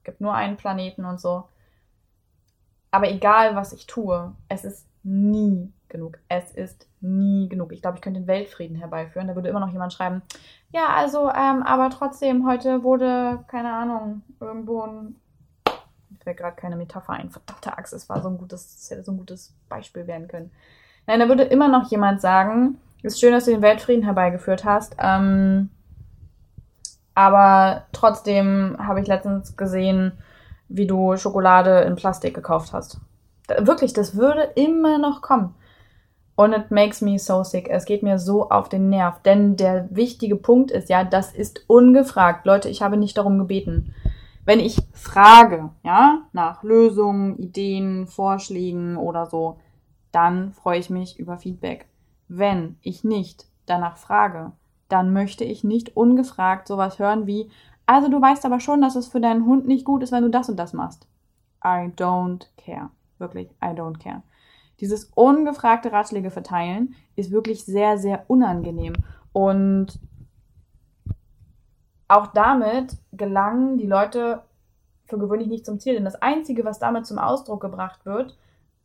gibt 0.04 0.20
nur 0.20 0.34
einen 0.34 0.58
Planeten 0.58 1.06
und 1.06 1.20
so. 1.20 1.44
Aber 2.90 3.10
egal, 3.10 3.56
was 3.56 3.72
ich 3.72 3.86
tue, 3.86 4.32
es 4.48 4.64
ist 4.64 4.86
nie 5.02 5.72
genug. 5.88 6.18
Es 6.28 6.50
ist 6.52 6.86
nie 7.00 7.48
genug. 7.48 7.72
Ich 7.72 7.82
glaube, 7.82 7.96
ich 7.96 8.02
könnte 8.02 8.20
den 8.20 8.26
Weltfrieden 8.26 8.76
herbeiführen. 8.76 9.28
Da 9.28 9.34
würde 9.34 9.48
immer 9.48 9.60
noch 9.60 9.72
jemand 9.72 9.92
schreiben, 9.92 10.22
ja, 10.72 10.86
also, 10.94 11.28
ähm, 11.30 11.64
aber 11.64 11.90
trotzdem, 11.90 12.46
heute 12.46 12.84
wurde, 12.84 13.44
keine 13.48 13.72
Ahnung, 13.72 14.22
irgendwo 14.40 14.82
ein. 14.82 15.16
Mir 16.10 16.18
fällt 16.22 16.36
gerade 16.36 16.56
keine 16.56 16.76
Metapher 16.76 17.14
ein. 17.14 17.30
Verdammte 17.30 17.76
Axt, 17.76 17.92
es 17.92 18.08
war 18.08 18.22
so 18.22 18.28
ein 18.28 18.38
gutes, 18.38 18.76
das 18.76 18.90
hätte 18.90 19.02
so 19.02 19.12
ein 19.12 19.18
gutes 19.18 19.54
Beispiel 19.68 20.06
werden 20.06 20.28
können. 20.28 20.52
Nein, 21.06 21.18
da 21.18 21.28
würde 21.28 21.42
immer 21.42 21.66
noch 21.66 21.90
jemand 21.90 22.20
sagen, 22.20 22.78
es 23.02 23.14
ist 23.14 23.20
schön, 23.20 23.32
dass 23.32 23.46
du 23.46 23.50
den 23.50 23.62
Weltfrieden 23.62 24.04
herbeigeführt 24.04 24.64
hast. 24.64 24.94
Ähm, 25.00 25.70
aber 27.14 27.86
trotzdem 27.92 28.76
habe 28.78 29.00
ich 29.00 29.08
letztens 29.08 29.56
gesehen, 29.56 30.12
wie 30.70 30.86
du 30.86 31.16
Schokolade 31.16 31.80
in 31.80 31.96
Plastik 31.96 32.34
gekauft 32.34 32.72
hast. 32.72 33.00
Wirklich, 33.58 33.92
das 33.92 34.16
würde 34.16 34.42
immer 34.54 34.98
noch 34.98 35.20
kommen. 35.20 35.54
Und 36.36 36.54
it 36.54 36.70
makes 36.70 37.02
me 37.02 37.18
so 37.18 37.42
sick. 37.44 37.68
Es 37.68 37.84
geht 37.84 38.02
mir 38.02 38.18
so 38.18 38.48
auf 38.48 38.70
den 38.70 38.88
Nerv. 38.88 39.20
Denn 39.22 39.56
der 39.56 39.88
wichtige 39.90 40.36
Punkt 40.36 40.70
ist 40.70 40.88
ja, 40.88 41.04
das 41.04 41.32
ist 41.32 41.64
ungefragt. 41.66 42.46
Leute, 42.46 42.70
ich 42.70 42.80
habe 42.80 42.96
nicht 42.96 43.18
darum 43.18 43.38
gebeten. 43.38 43.92
Wenn 44.46 44.60
ich 44.60 44.78
frage, 44.92 45.70
ja, 45.82 46.22
nach 46.32 46.62
Lösungen, 46.62 47.36
Ideen, 47.36 48.06
Vorschlägen 48.06 48.96
oder 48.96 49.26
so, 49.26 49.58
dann 50.12 50.52
freue 50.52 50.78
ich 50.78 50.88
mich 50.88 51.18
über 51.18 51.36
Feedback. 51.36 51.86
Wenn 52.26 52.76
ich 52.80 53.04
nicht 53.04 53.46
danach 53.66 53.96
frage, 53.96 54.52
dann 54.88 55.12
möchte 55.12 55.44
ich 55.44 55.62
nicht 55.62 55.96
ungefragt 55.96 56.68
sowas 56.68 56.98
hören 56.98 57.26
wie, 57.26 57.50
also 57.90 58.08
du 58.08 58.22
weißt 58.22 58.46
aber 58.46 58.60
schon, 58.60 58.80
dass 58.80 58.94
es 58.94 59.08
für 59.08 59.20
deinen 59.20 59.44
Hund 59.46 59.66
nicht 59.66 59.84
gut 59.84 60.04
ist, 60.04 60.12
wenn 60.12 60.22
du 60.22 60.30
das 60.30 60.48
und 60.48 60.56
das 60.56 60.72
machst. 60.72 61.08
I 61.64 61.90
don't 61.96 62.46
care. 62.56 62.90
Wirklich, 63.18 63.50
I 63.60 63.74
don't 63.74 63.98
care. 63.98 64.22
Dieses 64.78 65.06
ungefragte 65.16 65.90
Ratschläge 65.90 66.30
verteilen 66.30 66.94
ist 67.16 67.32
wirklich 67.32 67.64
sehr, 67.64 67.98
sehr 67.98 68.26
unangenehm. 68.28 68.92
Und 69.32 69.98
auch 72.06 72.28
damit 72.28 72.96
gelangen 73.10 73.76
die 73.76 73.88
Leute 73.88 74.44
für 75.06 75.18
gewöhnlich 75.18 75.48
nicht 75.48 75.66
zum 75.66 75.80
Ziel. 75.80 75.94
Denn 75.94 76.04
das 76.04 76.22
Einzige, 76.22 76.64
was 76.64 76.78
damit 76.78 77.06
zum 77.06 77.18
Ausdruck 77.18 77.60
gebracht 77.60 78.06
wird, 78.06 78.38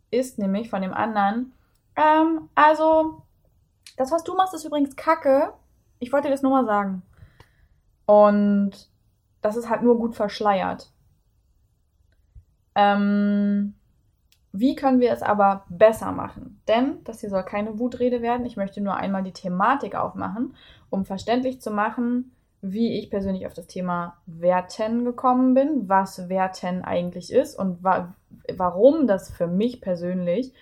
ist 0.10 0.40
nämlich 0.40 0.72
von 0.72 0.82
dem 0.82 0.96
anderen, 0.96 1.54
ähm, 1.96 2.50
also, 2.56 3.22
das, 3.98 4.12
was 4.12 4.24
du 4.24 4.34
machst, 4.34 4.56
ist 4.56 4.66
übrigens 4.66 4.96
Kacke. 4.96 5.54
Ich 6.00 6.12
wollte 6.12 6.28
dir 6.28 6.34
das 6.34 6.42
nur 6.42 6.52
mal 6.52 6.66
sagen. 6.66 7.04
Und 8.08 8.90
das 9.46 9.58
ist 9.58 9.70
halt 9.70 9.84
nur 9.84 10.00
gut 10.00 10.16
verschleiert. 10.16 10.90
Ähm, 12.74 13.76
wie 14.52 14.76
können 14.76 15.00
wir 15.00 15.12
es 15.12 15.22
aber 15.22 15.66
besser 15.70 16.12
machen? 16.12 16.62
Denn 16.68 17.04
das 17.04 17.22
hier 17.22 17.30
soll 17.30 17.44
keine 17.44 17.78
Wutrede 17.78 18.24
werden. 18.24 18.48
Ich 18.48 18.58
möchte 18.58 18.82
nur 18.82 18.96
einmal 18.96 19.22
die 19.22 19.34
Thematik 19.34 19.94
aufmachen, 19.94 20.56
um 20.90 21.06
verständlich 21.06 21.62
zu 21.62 21.70
machen, 21.70 22.32
wie 22.62 22.98
ich 22.98 23.12
persönlich 23.12 23.46
auf 23.46 23.54
das 23.54 23.68
Thema 23.68 24.18
Werten 24.26 25.06
gekommen 25.06 25.54
bin, 25.54 25.88
was 25.88 26.28
Werten 26.28 26.84
eigentlich 26.84 27.32
ist 27.32 27.56
und 27.58 27.84
wa 27.84 28.16
warum 28.58 29.06
das 29.06 29.30
für 29.30 29.46
mich 29.46 29.80
persönlich 29.80 30.54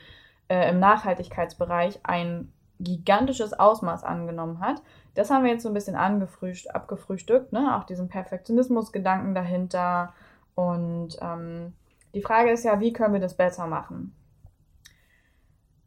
äh, 0.49 0.69
im 0.69 0.79
Nachhaltigkeitsbereich 0.79 2.01
ein 2.03 2.51
gigantisches 2.83 3.53
Ausmaß 3.53 4.03
angenommen 4.03 4.59
hat. 4.59 4.81
Das 5.15 5.29
haben 5.29 5.43
wir 5.43 5.51
jetzt 5.51 5.63
so 5.63 5.69
ein 5.69 5.73
bisschen 5.73 5.95
abgefrühstückt, 5.95 7.53
ne? 7.53 7.77
auch 7.77 7.83
diesen 7.83 8.09
Perfektionismus-Gedanken 8.09 9.35
dahinter. 9.35 10.13
Und 10.55 11.17
ähm, 11.21 11.73
die 12.13 12.21
Frage 12.21 12.51
ist 12.51 12.63
ja, 12.63 12.79
wie 12.79 12.93
können 12.93 13.13
wir 13.13 13.21
das 13.21 13.35
besser 13.35 13.67
machen? 13.67 14.15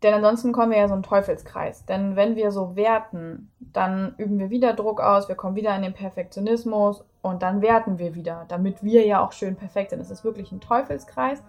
Denn 0.02 0.12
ansonsten 0.14 0.52
kommen 0.52 0.72
wir 0.72 0.78
ja 0.78 0.88
so 0.88 0.94
einen 0.94 1.02
Teufelskreis. 1.02 1.84
Denn 1.86 2.16
wenn 2.16 2.36
wir 2.36 2.52
so 2.52 2.76
werten, 2.76 3.50
dann 3.58 4.14
üben 4.18 4.38
wir 4.38 4.50
wieder 4.50 4.74
Druck 4.74 5.00
aus, 5.00 5.28
wir 5.28 5.34
kommen 5.34 5.56
wieder 5.56 5.74
in 5.74 5.82
den 5.82 5.94
Perfektionismus 5.94 7.04
und 7.22 7.42
dann 7.42 7.62
werten 7.62 7.98
wir 7.98 8.14
wieder, 8.14 8.44
damit 8.48 8.84
wir 8.84 9.06
ja 9.06 9.24
auch 9.24 9.32
schön 9.32 9.56
perfekt 9.56 9.90
sind. 9.90 10.00
Es 10.00 10.10
ist 10.10 10.22
wirklich 10.22 10.52
ein 10.52 10.60
Teufelskreis. 10.60 11.42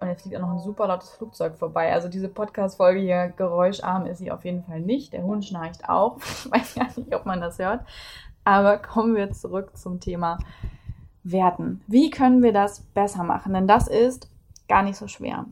Und 0.00 0.08
jetzt 0.08 0.22
fliegt 0.22 0.36
auch 0.36 0.40
noch 0.40 0.52
ein 0.52 0.58
super 0.58 0.86
lautes 0.86 1.10
Flugzeug 1.10 1.56
vorbei. 1.58 1.92
Also 1.92 2.08
diese 2.08 2.28
Podcast-Folge 2.28 3.00
hier, 3.00 3.28
geräuscharm 3.36 4.06
ist 4.06 4.18
sie 4.18 4.30
auf 4.30 4.44
jeden 4.46 4.64
Fall 4.64 4.80
nicht. 4.80 5.12
Der 5.12 5.22
Hund 5.22 5.44
schnarcht 5.44 5.88
auch. 5.88 6.16
Ich 6.44 6.50
weiß 6.50 6.74
gar 6.74 6.86
nicht, 6.96 7.14
ob 7.14 7.26
man 7.26 7.40
das 7.40 7.58
hört. 7.58 7.84
Aber 8.44 8.78
kommen 8.78 9.14
wir 9.14 9.30
zurück 9.32 9.76
zum 9.76 10.00
Thema 10.00 10.38
Werten. 11.22 11.82
Wie 11.86 12.10
können 12.10 12.42
wir 12.42 12.52
das 12.52 12.80
besser 12.80 13.24
machen? 13.24 13.52
Denn 13.52 13.68
das 13.68 13.88
ist 13.88 14.30
gar 14.68 14.82
nicht 14.82 14.96
so 14.96 15.06
schwer. 15.06 15.44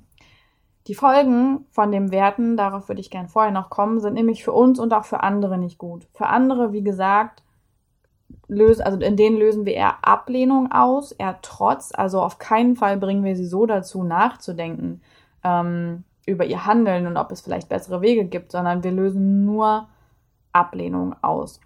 Die 0.87 0.95
Folgen 0.95 1.67
von 1.71 1.93
dem 1.93 2.11
Werten, 2.11 2.57
darauf 2.57 2.89
würde 2.89 3.03
ich 3.03 3.11
gern 3.11 3.29
vorher 3.29 3.53
noch 3.53 3.69
kommen, 3.69 4.01
sind 4.01 4.15
nämlich 4.15 4.43
für 4.43 4.53
uns 4.53 4.79
und 4.79 4.95
auch 4.95 5.05
für 5.05 5.23
andere 5.23 5.59
nicht 5.59 5.77
gut. 5.77 6.09
Für 6.15 6.29
andere, 6.29 6.73
wie 6.73 6.83
gesagt, 6.83 7.43
lösen, 8.47 8.83
also 8.83 8.99
in 8.99 9.17
denen 9.17 9.37
lösen 9.37 9.67
wir 9.67 9.75
eher 9.75 9.97
Ablehnung 10.03 10.73
aus, 10.73 11.13
eher 11.13 11.39
Trotz. 11.43 11.93
Also 11.95 12.21
auf 12.21 12.39
keinen 12.39 12.77
Fall 12.77 12.97
bringen 12.97 13.25
wir 13.25 13.37
sie 13.37 13.47
so 13.47 13.67
dazu, 13.67 14.03
nachzudenken 14.03 15.01
ähm, 15.45 16.05
über 16.27 16.45
ihr 16.45 16.67
Handeln 16.67 17.07
und 17.07 17.17
ob 17.17 17.33
es 17.33 17.41
vielleicht 17.41 17.69
bessere 17.69 18.01
Wege 18.01 18.25
gibt, 18.25 18.53
sondern 18.53 18.85
wir 18.85 18.93
lösen 18.93 19.45
nur 19.45 19.89
Ablehnung 20.53 21.15
aus. 21.23 21.61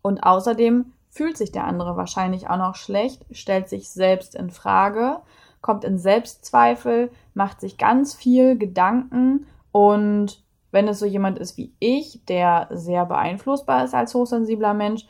Und 0.00 0.24
außerdem 0.24 0.92
fühlt 1.10 1.36
sich 1.36 1.52
der 1.52 1.64
andere 1.64 1.96
wahrscheinlich 1.96 2.48
auch 2.48 2.56
noch 2.56 2.74
schlecht, 2.74 3.24
stellt 3.30 3.68
sich 3.68 3.90
selbst 3.90 4.34
in 4.34 4.50
Frage 4.50 5.20
kommt 5.62 5.84
in 5.84 5.96
Selbstzweifel, 5.96 7.10
macht 7.32 7.60
sich 7.60 7.78
ganz 7.78 8.14
viel 8.14 8.58
Gedanken 8.58 9.46
und 9.70 10.42
wenn 10.72 10.88
es 10.88 10.98
so 10.98 11.06
jemand 11.06 11.38
ist 11.38 11.56
wie 11.56 11.72
ich, 11.78 12.24
der 12.26 12.68
sehr 12.70 13.06
beeinflussbar 13.06 13.84
ist 13.84 13.94
als 13.94 14.14
hochsensibler 14.14 14.74
Mensch, 14.74 15.06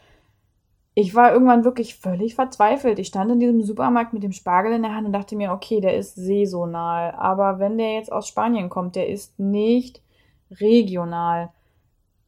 ich 0.94 1.14
war 1.14 1.33
irgendwann 1.33 1.64
wirklich 1.64 1.96
völlig 1.96 2.35
verzweifelt. 2.35 2.98
Ich 2.98 3.09
stand 3.09 3.31
in 3.33 3.40
diesem 3.40 3.62
Supermarkt 3.62 4.12
mit 4.12 4.22
dem 4.22 4.33
Spargel 4.33 4.72
in 4.72 4.83
der 4.83 4.94
Hand 4.94 5.07
und 5.07 5.12
dachte 5.12 5.37
mir, 5.37 5.52
okay, 5.52 5.81
der 5.81 5.96
ist 5.96 6.16
saisonal, 6.16 7.12
aber 7.12 7.59
wenn 7.59 7.78
der 7.78 7.94
jetzt 7.94 8.12
aus 8.12 8.28
Spanien 8.28 8.68
kommt, 8.68 8.96
der 8.96 9.09
ist 9.09 9.38
nicht 9.38 10.02
regional 10.50 11.50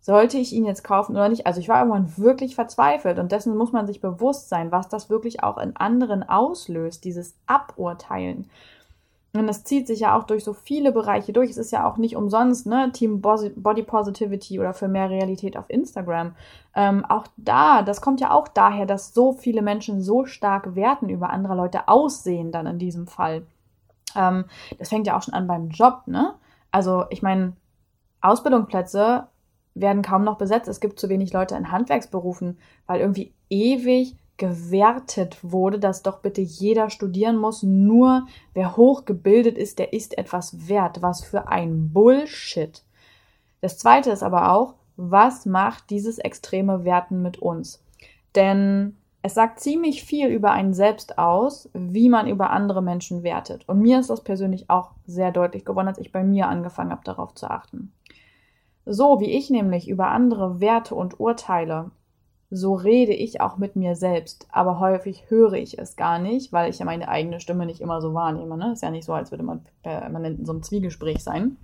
sollte 0.05 0.37
ich 0.37 0.53
ihn 0.53 0.67
jetzt 0.67 0.85
kaufen 0.85 1.13
oder 1.13 1.31
nicht? 1.31 1.47
Also 1.47 1.61
ich 1.61 1.69
war 1.71 1.79
irgendwann 1.79 2.19
wirklich 2.19 2.55
verzweifelt 2.55 3.19
und 3.19 3.33
dessen 3.33 3.57
muss 3.57 3.73
man 3.73 3.87
sich 3.87 4.03
bewusst 4.03 4.51
sein, 4.51 4.71
was 4.71 4.91
das 4.91 5.09
wirklich 5.09 5.43
auch 5.43 5.57
in 5.57 5.77
anderen 5.77 6.23
auslöst, 6.23 7.07
dieses 7.07 7.35
Aburteilen. 7.47 8.51
Und 9.37 9.49
das 9.49 9.65
zieht 9.65 9.89
sich 9.89 10.01
ja 10.01 10.17
auch 10.17 10.25
durch 10.25 10.45
so 10.45 10.53
viele 10.53 10.93
Bereiche 10.93 11.33
durch. 11.33 11.51
Es 11.51 11.57
ist 11.57 11.73
ja 11.73 11.89
auch 11.89 11.97
nicht 11.97 12.15
umsonst, 12.15 12.67
ne? 12.67 12.93
Team 12.93 13.21
Body 13.21 13.83
Positivity 13.83 14.61
oder 14.61 14.75
für 14.75 14.87
mehr 14.87 15.11
Realität 15.11 15.57
auf 15.57 15.65
Instagram. 15.69 16.37
Ähm, 16.77 17.05
auch 17.05 17.27
da, 17.37 17.83
das 17.83 18.01
kommt 18.01 18.21
ja 18.21 18.31
auch 18.31 18.47
daher, 18.47 18.87
dass 18.87 19.13
so 19.13 19.33
viele 19.33 19.61
Menschen 19.61 20.01
so 20.03 20.25
stark 20.25 20.77
werten 20.77 21.09
über 21.09 21.31
andere 21.31 21.57
Leute 21.57 21.89
aussehen 21.89 22.53
dann 22.53 22.67
in 22.67 22.79
diesem 22.79 23.09
Fall. 23.09 23.45
Ähm, 24.15 24.45
das 24.79 24.91
fängt 24.91 25.09
ja 25.09 25.17
auch 25.17 25.23
schon 25.23 25.35
an 25.35 25.49
beim 25.49 25.69
Job, 25.69 26.03
ne? 26.07 26.35
Also 26.71 27.05
ich 27.11 27.21
meine, 27.21 27.55
Ausbildungsplätze 28.21 29.27
werden 29.75 30.03
kaum 30.03 30.23
noch 30.23 30.39
besetzt. 30.39 30.69
Es 30.69 30.79
gibt 30.79 31.01
zu 31.01 31.09
wenig 31.09 31.33
Leute 31.33 31.57
in 31.57 31.73
Handwerksberufen, 31.73 32.57
weil 32.87 33.01
irgendwie 33.01 33.33
ewig 33.51 34.17
gewertet 34.37 35.39
wurde, 35.43 35.79
dass 35.79 36.03
doch 36.03 36.21
bitte 36.21 36.41
jeder 36.41 36.91
studieren 36.91 37.37
muss. 37.37 37.63
Nur 37.63 38.27
wer 38.53 38.77
hochgebildet 38.77 39.57
ist, 39.57 39.79
der 39.79 39.93
ist 39.93 40.19
etwas 40.19 40.69
wert. 40.69 41.03
Was 41.03 41.25
für 41.25 41.49
ein 41.49 41.93
Bullshit. 41.93 42.83
Das 43.61 43.79
zweite 43.79 44.11
ist 44.11 44.23
aber 44.23 44.53
auch, 44.53 44.75
was 44.97 45.47
macht 45.47 45.91
dieses 45.91 46.19
extreme 46.19 46.85
Werten 46.85 47.23
mit 47.23 47.39
uns? 47.39 47.83
Denn 48.35 48.97
es 49.23 49.35
sagt 49.35 49.61
ziemlich 49.61 50.05
viel 50.05 50.29
über 50.29 50.51
einen 50.51 50.75
selbst 50.75 51.19
aus, 51.19 51.71
wie 51.73 52.11
man 52.11 52.27
über 52.27 52.51
andere 52.51 52.83
Menschen 52.83 53.23
wertet. 53.23 53.67
Und 53.69 53.81
mir 53.81 54.01
ist 54.01 54.11
das 54.11 54.23
persönlich 54.23 54.69
auch 54.69 54.91
sehr 55.07 55.33
deutlich 55.33 55.65
geworden, 55.65 55.89
als 55.89 55.99
ich 55.99 56.13
bei 56.13 56.23
mir 56.23 56.49
angefangen 56.49 56.91
habe, 56.91 57.05
darauf 57.05 57.35
zu 57.35 57.49
achten. 57.49 57.93
So 58.85 59.21
wie 59.21 59.31
ich 59.31 59.49
nämlich 59.49 59.89
über 59.89 60.09
andere 60.09 60.61
werte 60.61 60.95
und 60.95 61.19
urteile, 61.19 61.91
so 62.51 62.75
rede 62.75 63.13
ich 63.13 63.41
auch 63.41 63.57
mit 63.57 63.75
mir 63.75 63.97
selbst, 63.97 64.47
aber 64.51 64.79
häufig 64.79 65.29
höre 65.29 65.55
ich 65.55 65.79
es 65.79 65.97
gar 65.97 66.19
nicht, 66.19 66.53
weil 66.53 66.71
ich 66.71 66.79
ja 66.79 66.85
meine 66.85 67.09
eigene 67.09 67.41
Stimme 67.41 67.67
nicht 67.67 67.81
immer 67.81 68.01
so 68.01 68.15
wahrnehme. 68.15 68.57
Ne? 68.57 68.73
Ist 68.73 68.83
ja 68.83 68.91
nicht 68.91 69.05
so, 69.05 69.13
als 69.13 69.31
würde 69.31 69.45
man, 69.45 69.65
äh, 69.83 70.09
man 70.09 70.25
in 70.25 70.45
so 70.45 70.53
einem 70.53 70.63
Zwiegespräch 70.63 71.23
sein 71.23 71.57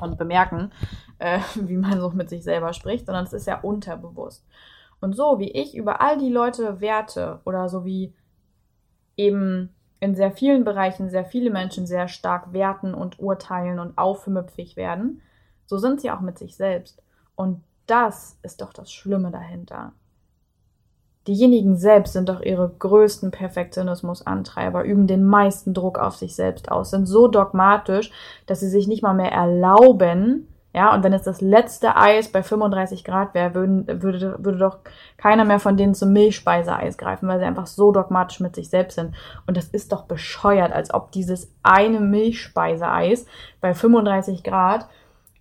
und 0.00 0.18
bemerken, 0.18 0.70
äh, 1.18 1.40
wie 1.56 1.76
man 1.76 2.00
so 2.00 2.10
mit 2.10 2.28
sich 2.28 2.44
selber 2.44 2.72
spricht, 2.72 3.06
sondern 3.06 3.24
es 3.24 3.32
ist 3.32 3.46
ja 3.46 3.60
unterbewusst. 3.60 4.44
Und 5.00 5.16
so 5.16 5.38
wie 5.38 5.50
ich 5.50 5.74
über 5.74 6.00
all 6.00 6.18
die 6.18 6.28
Leute 6.28 6.80
werte 6.80 7.40
oder 7.44 7.68
so 7.68 7.84
wie 7.84 8.14
eben 9.16 9.74
in 9.98 10.14
sehr 10.14 10.32
vielen 10.32 10.64
Bereichen 10.64 11.10
sehr 11.10 11.24
viele 11.24 11.50
Menschen 11.50 11.86
sehr 11.86 12.08
stark 12.08 12.52
werten 12.52 12.94
und 12.94 13.18
urteilen 13.18 13.78
und 13.78 13.98
aufmüpfig 13.98 14.76
werden, 14.76 15.22
so 15.66 15.78
sind 15.78 16.00
sie 16.00 16.10
auch 16.10 16.20
mit 16.20 16.38
sich 16.38 16.56
selbst. 16.56 17.02
Und 17.36 17.62
das 17.86 18.38
ist 18.42 18.60
doch 18.60 18.72
das 18.72 18.92
Schlimme 18.92 19.30
dahinter. 19.30 19.92
Diejenigen 21.30 21.76
selbst 21.76 22.14
sind 22.14 22.28
doch 22.28 22.40
ihre 22.40 22.68
größten 22.76 23.30
Perfektionismusantreiber, 23.30 24.82
üben 24.82 25.06
den 25.06 25.24
meisten 25.24 25.74
Druck 25.74 25.96
auf 25.96 26.16
sich 26.16 26.34
selbst 26.34 26.72
aus, 26.72 26.90
sind 26.90 27.06
so 27.06 27.28
dogmatisch, 27.28 28.10
dass 28.46 28.58
sie 28.58 28.68
sich 28.68 28.88
nicht 28.88 29.04
mal 29.04 29.14
mehr 29.14 29.30
erlauben, 29.30 30.48
ja, 30.74 30.92
und 30.92 31.04
wenn 31.04 31.12
es 31.12 31.22
das 31.22 31.40
letzte 31.40 31.94
Eis 31.94 32.32
bei 32.32 32.42
35 32.42 33.04
Grad 33.04 33.32
wäre, 33.34 33.54
würde, 33.54 34.02
würde, 34.02 34.36
würde 34.40 34.58
doch 34.58 34.78
keiner 35.18 35.44
mehr 35.44 35.60
von 35.60 35.76
denen 35.76 35.94
zum 35.94 36.12
Milchspeiseeis 36.12 36.98
greifen, 36.98 37.28
weil 37.28 37.38
sie 37.38 37.44
einfach 37.44 37.68
so 37.68 37.92
dogmatisch 37.92 38.40
mit 38.40 38.56
sich 38.56 38.68
selbst 38.68 38.96
sind. 38.96 39.14
Und 39.46 39.56
das 39.56 39.68
ist 39.68 39.92
doch 39.92 40.06
bescheuert, 40.06 40.72
als 40.72 40.92
ob 40.92 41.12
dieses 41.12 41.52
eine 41.62 42.00
Milchspeiseeis 42.00 43.26
bei 43.60 43.72
35 43.72 44.42
Grad 44.42 44.88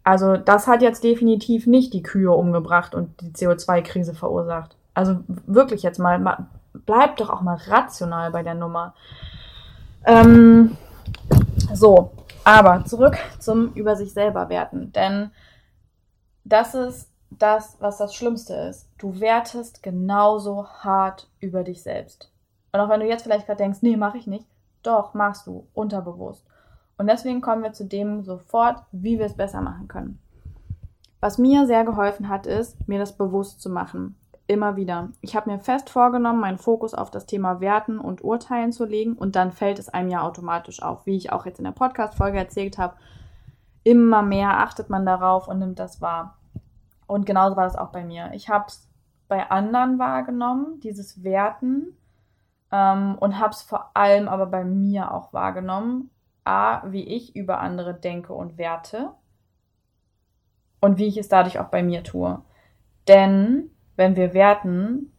also 0.10 0.38
das 0.38 0.65
hat 0.65 0.82
jetzt 0.82 1.04
definitiv 1.04 1.67
nicht 1.67 1.93
die 1.93 2.02
Kühe 2.02 2.32
umgebracht 2.32 2.95
und 2.95 3.21
die 3.21 3.32
CO2-Krise 3.32 4.15
verursacht. 4.15 4.78
Also 4.93 5.19
wirklich 5.28 5.84
jetzt 5.84 5.99
mal, 5.99 6.19
mal, 6.19 6.47
bleibt 6.73 7.19
doch 7.19 7.30
auch 7.30 7.41
mal 7.41 7.58
rational 7.67 8.32
bei 8.32 8.43
der 8.43 8.56
Nummer. 8.56 8.93
Ähm, 10.06 10.78
so, 11.73 12.12
aber 12.43 12.86
zurück 12.86 13.17
zum 13.39 13.73
über 13.73 13.95
sich 13.95 14.13
selber 14.13 14.49
werten. 14.49 14.91
Denn 14.91 15.32
das 16.43 16.73
ist 16.73 17.10
das, 17.30 17.78
was 17.80 17.97
das 17.97 18.15
Schlimmste 18.15 18.54
ist. 18.54 18.89
Du 18.97 19.19
wertest 19.19 19.84
genauso 19.84 20.67
hart 20.67 21.30
über 21.39 21.63
dich 21.63 21.84
selbst. 21.84 22.32
Und 22.71 22.80
auch 22.80 22.89
wenn 22.89 22.99
du 22.99 23.08
jetzt 23.08 23.23
vielleicht 23.23 23.45
gerade 23.45 23.58
denkst, 23.63 23.80
nee, 23.82 23.97
mach 23.97 24.15
ich 24.15 24.28
nicht, 24.28 24.45
doch, 24.84 25.13
machst 25.13 25.47
du, 25.47 25.67
unterbewusst. 25.73 26.45
Und 26.97 27.08
deswegen 27.08 27.41
kommen 27.41 27.63
wir 27.63 27.73
zu 27.73 27.86
dem 27.86 28.23
sofort, 28.23 28.84
wie 28.91 29.19
wir 29.19 29.25
es 29.25 29.36
besser 29.36 29.62
machen 29.62 29.88
können. 29.88 30.19
Was 31.21 31.38
mir 31.38 31.65
sehr 31.65 31.84
geholfen 31.84 32.30
hat, 32.30 32.45
ist, 32.45 32.88
mir 32.88 32.99
das 32.99 33.17
bewusst 33.17 33.62
zu 33.62 33.69
machen. 33.69 34.15
Immer 34.49 34.75
wieder. 34.75 35.09
Ich 35.21 35.35
habe 35.35 35.51
mir 35.51 35.59
fest 35.59 35.91
vorgenommen, 35.91 36.39
meinen 36.39 36.57
Fokus 36.57 36.95
auf 36.95 37.12
das 37.12 37.27
Thema 37.27 37.59
Werten 37.59 37.99
und 37.99 38.23
Urteilen 38.23 38.71
zu 38.71 38.83
legen 38.83 39.13
und 39.13 39.35
dann 39.35 39.51
fällt 39.51 39.77
es 39.77 39.89
einem 39.89 40.09
ja 40.09 40.23
automatisch 40.23 40.81
auf, 40.81 41.05
wie 41.05 41.15
ich 41.15 41.31
auch 41.31 41.45
jetzt 41.45 41.59
in 41.59 41.65
der 41.65 41.71
Podcast-Folge 41.71 42.39
erzählt 42.39 42.79
habe. 42.79 42.95
Immer 43.83 44.23
mehr 44.23 44.57
achtet 44.57 44.89
man 44.89 45.05
darauf 45.05 45.47
und 45.47 45.59
nimmt 45.59 45.77
das 45.77 46.01
wahr. 46.01 46.39
Und 47.05 47.27
genauso 47.27 47.57
war 47.57 47.65
das 47.65 47.75
auch 47.75 47.91
bei 47.91 48.03
mir. 48.03 48.31
Ich 48.33 48.49
habe 48.49 48.65
es 48.69 48.89
bei 49.27 49.51
anderen 49.51 49.99
wahrgenommen, 49.99 50.79
dieses 50.79 51.23
Werten, 51.23 51.95
ähm, 52.71 53.19
und 53.19 53.38
habe 53.38 53.51
es 53.51 53.62
vor 53.62 53.91
allem 53.93 54.27
aber 54.27 54.47
bei 54.47 54.63
mir 54.63 55.13
auch 55.13 55.31
wahrgenommen. 55.31 56.09
A, 56.43 56.81
wie 56.91 57.03
ich 57.03 57.35
über 57.35 57.59
andere 57.59 57.93
denke 57.93 58.33
und 58.33 58.57
werte 58.57 59.12
und 60.81 60.97
wie 60.97 61.05
ich 61.05 61.17
es 61.17 61.29
dadurch 61.29 61.59
auch 61.59 61.67
bei 61.67 61.83
mir 61.83 62.03
tue. 62.03 62.41
Denn 63.07 63.69
wenn 63.99 64.15
wir 64.15 64.33
werten, 64.33 65.12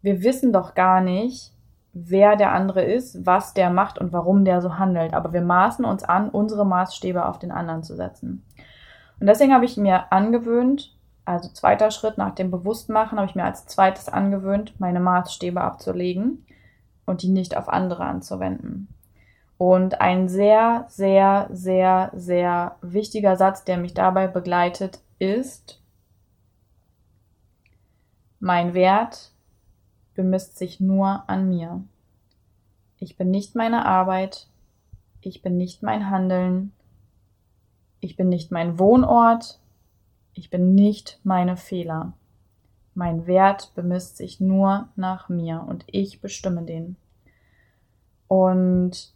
wir 0.00 0.22
wissen 0.22 0.50
doch 0.50 0.74
gar 0.74 1.02
nicht, 1.02 1.52
wer 1.92 2.36
der 2.36 2.52
andere 2.52 2.82
ist, 2.82 3.26
was 3.26 3.52
der 3.52 3.68
macht 3.68 3.98
und 3.98 4.14
warum 4.14 4.46
der 4.46 4.62
so 4.62 4.78
handelt. 4.78 5.12
Aber 5.12 5.34
wir 5.34 5.42
maßen 5.42 5.84
uns 5.84 6.02
an, 6.02 6.30
unsere 6.30 6.64
Maßstäbe 6.64 7.26
auf 7.26 7.38
den 7.38 7.52
anderen 7.52 7.82
zu 7.82 7.94
setzen. 7.94 8.46
Und 9.20 9.26
deswegen 9.26 9.52
habe 9.52 9.66
ich 9.66 9.76
mir 9.76 10.10
angewöhnt, 10.10 10.96
also 11.26 11.50
zweiter 11.50 11.90
Schritt 11.90 12.16
nach 12.16 12.34
dem 12.34 12.50
Bewusstmachen, 12.50 13.18
habe 13.18 13.28
ich 13.28 13.34
mir 13.34 13.44
als 13.44 13.66
zweites 13.66 14.08
angewöhnt, 14.08 14.80
meine 14.80 15.00
Maßstäbe 15.00 15.60
abzulegen 15.60 16.46
und 17.04 17.22
die 17.22 17.28
nicht 17.28 17.58
auf 17.58 17.68
andere 17.68 18.04
anzuwenden. 18.04 18.88
Und 19.58 20.00
ein 20.00 20.28
sehr, 20.28 20.86
sehr, 20.88 21.48
sehr, 21.52 22.10
sehr 22.14 22.76
wichtiger 22.80 23.36
Satz, 23.36 23.64
der 23.64 23.76
mich 23.76 23.92
dabei 23.92 24.28
begleitet, 24.28 25.00
ist, 25.18 25.79
mein 28.40 28.72
Wert 28.72 29.32
bemisst 30.14 30.58
sich 30.58 30.80
nur 30.80 31.28
an 31.28 31.48
mir. 31.48 31.84
Ich 32.98 33.16
bin 33.16 33.30
nicht 33.30 33.54
meine 33.54 33.86
Arbeit, 33.86 34.48
ich 35.20 35.42
bin 35.42 35.56
nicht 35.56 35.82
mein 35.82 36.10
Handeln, 36.10 36.72
ich 38.00 38.16
bin 38.16 38.30
nicht 38.30 38.50
mein 38.50 38.78
Wohnort, 38.78 39.60
ich 40.32 40.50
bin 40.50 40.74
nicht 40.74 41.20
meine 41.22 41.56
Fehler. 41.56 42.14
Mein 42.94 43.26
Wert 43.26 43.72
bemisst 43.74 44.16
sich 44.16 44.40
nur 44.40 44.88
nach 44.96 45.28
mir 45.28 45.64
und 45.68 45.84
ich 45.86 46.20
bestimme 46.20 46.62
den. 46.62 46.96
Und 48.26 49.12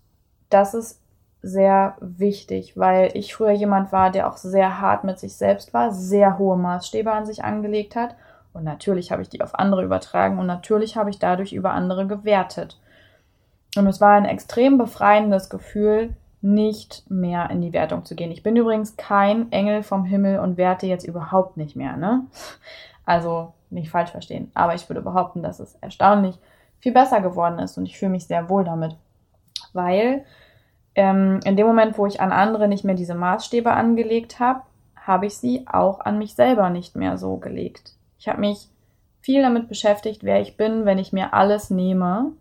das 0.51 0.75
ist 0.75 1.01
sehr 1.43 1.97
wichtig, 2.01 2.77
weil 2.77 3.11
ich 3.17 3.35
früher 3.35 3.53
jemand 3.53 3.91
war, 3.91 4.11
der 4.11 4.31
auch 4.31 4.37
sehr 4.37 4.81
hart 4.81 5.05
mit 5.05 5.19
sich 5.19 5.35
selbst 5.35 5.73
war, 5.75 5.93
sehr 5.93 6.39
hohe 6.39 6.57
Maßstäbe 6.57 7.11
an 7.11 7.27
sich 7.27 7.43
angelegt 7.43 7.97
hat 7.97 8.17
und 8.55 8.65
natürlich 8.65 9.13
habe 9.13 9.21
ich 9.21 9.29
die 9.29 9.43
auf 9.43 9.55
andere 9.55 9.85
übertragen 9.85 10.39
und 10.39 10.47
natürlich 10.47 10.97
habe 10.97 11.11
ich 11.11 11.19
dadurch 11.19 11.53
über 11.53 11.73
andere 11.73 12.07
gewertet. 12.07 12.81
Und 13.77 13.87
es 13.87 14.01
war 14.01 14.13
ein 14.13 14.25
extrem 14.25 14.79
befreiendes 14.79 15.51
Gefühl, 15.51 16.15
nicht 16.41 17.05
mehr 17.11 17.51
in 17.51 17.61
die 17.61 17.73
Wertung 17.73 18.05
zu 18.05 18.15
gehen. 18.15 18.31
Ich 18.31 18.43
bin 18.43 18.55
übrigens 18.55 18.97
kein 18.97 19.51
Engel 19.51 19.83
vom 19.83 20.05
Himmel 20.05 20.39
und 20.39 20.57
werte 20.57 20.87
jetzt 20.87 21.07
überhaupt 21.07 21.57
nicht 21.57 21.75
mehr, 21.75 21.97
ne? 21.97 22.27
Also 23.07 23.53
nicht 23.69 23.91
falsch 23.91 24.11
verstehen. 24.11 24.51
Aber 24.55 24.75
ich 24.75 24.89
würde 24.89 25.03
behaupten, 25.03 25.43
dass 25.43 25.61
es 25.61 25.75
erstaunlich 25.83 26.39
viel 26.79 26.93
besser 26.93 27.21
geworden 27.21 27.59
ist 27.59 27.77
und 27.77 27.85
ich 27.85 27.99
fühle 27.99 28.13
mich 28.13 28.27
sehr 28.27 28.49
wohl 28.49 28.65
damit. 28.65 28.97
Weil 29.73 30.25
ähm, 30.95 31.41
in 31.45 31.57
dem 31.57 31.67
Moment, 31.67 31.99
wo 31.99 32.07
ich 32.07 32.21
an 32.21 32.33
andere 32.33 32.69
nicht 32.69 32.85
mehr 32.85 32.95
diese 32.95 33.15
Maßstäbe 33.15 33.73
angelegt 33.73 34.39
habe, 34.39 34.61
habe 34.97 35.27
ich 35.27 35.37
sie 35.37 35.67
auch 35.67 36.01
an 36.01 36.19
mich 36.19 36.35
selber 36.35 36.71
nicht 36.71 36.97
mehr 36.97 37.19
so 37.19 37.37
gelegt. 37.37 37.95
Ich 38.19 38.29
habe 38.29 38.41
mich 38.41 38.69
viel 39.21 39.43
damit 39.43 39.69
beschäftigt, 39.69 40.23
wer 40.23 40.41
ich 40.41 40.57
bin, 40.57 40.85
wenn 40.85 40.99
ich 40.99 41.13
mir 41.13 41.35
alles 41.35 41.71
nehme. 41.71 42.33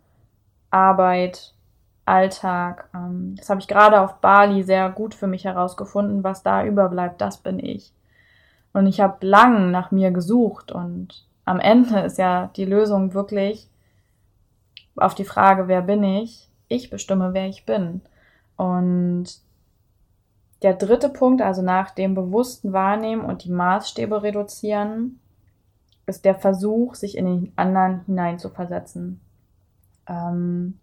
Arbeit, 0.69 1.53
Alltag. 2.05 2.89
Ähm, 2.93 3.35
das 3.37 3.49
habe 3.49 3.61
ich 3.61 3.67
gerade 3.67 4.01
auf 4.01 4.15
Bali 4.15 4.63
sehr 4.63 4.89
gut 4.89 5.13
für 5.13 5.27
mich 5.27 5.45
herausgefunden. 5.45 6.23
Was 6.23 6.43
da 6.43 6.65
überbleibt, 6.65 7.21
das 7.21 7.37
bin 7.37 7.59
ich. 7.59 7.93
Und 8.73 8.87
ich 8.87 8.99
habe 8.99 9.25
lang 9.25 9.71
nach 9.71 9.91
mir 9.91 10.11
gesucht 10.11 10.71
und 10.71 11.25
am 11.45 11.59
Ende 11.59 11.99
ist 11.99 12.17
ja 12.17 12.49
die 12.55 12.65
Lösung 12.65 13.13
wirklich 13.13 13.69
auf 14.95 15.15
die 15.15 15.25
Frage, 15.25 15.67
wer 15.67 15.81
bin 15.81 16.03
ich? 16.03 16.49
Ich 16.67 16.89
bestimme, 16.89 17.33
wer 17.33 17.47
ich 17.47 17.65
bin. 17.65 18.01
Und 18.57 19.25
der 20.61 20.73
dritte 20.73 21.09
Punkt, 21.09 21.41
also 21.41 21.61
nach 21.61 21.91
dem 21.91 22.15
bewussten 22.15 22.73
Wahrnehmen 22.73 23.25
und 23.25 23.43
die 23.43 23.51
Maßstäbe 23.51 24.23
reduzieren, 24.23 25.19
ist 26.05 26.25
der 26.25 26.35
Versuch, 26.35 26.95
sich 26.95 27.17
in 27.17 27.25
den 27.25 27.53
anderen 27.55 28.01
hineinzuversetzen. 28.05 29.21
Ähm, 30.07 30.79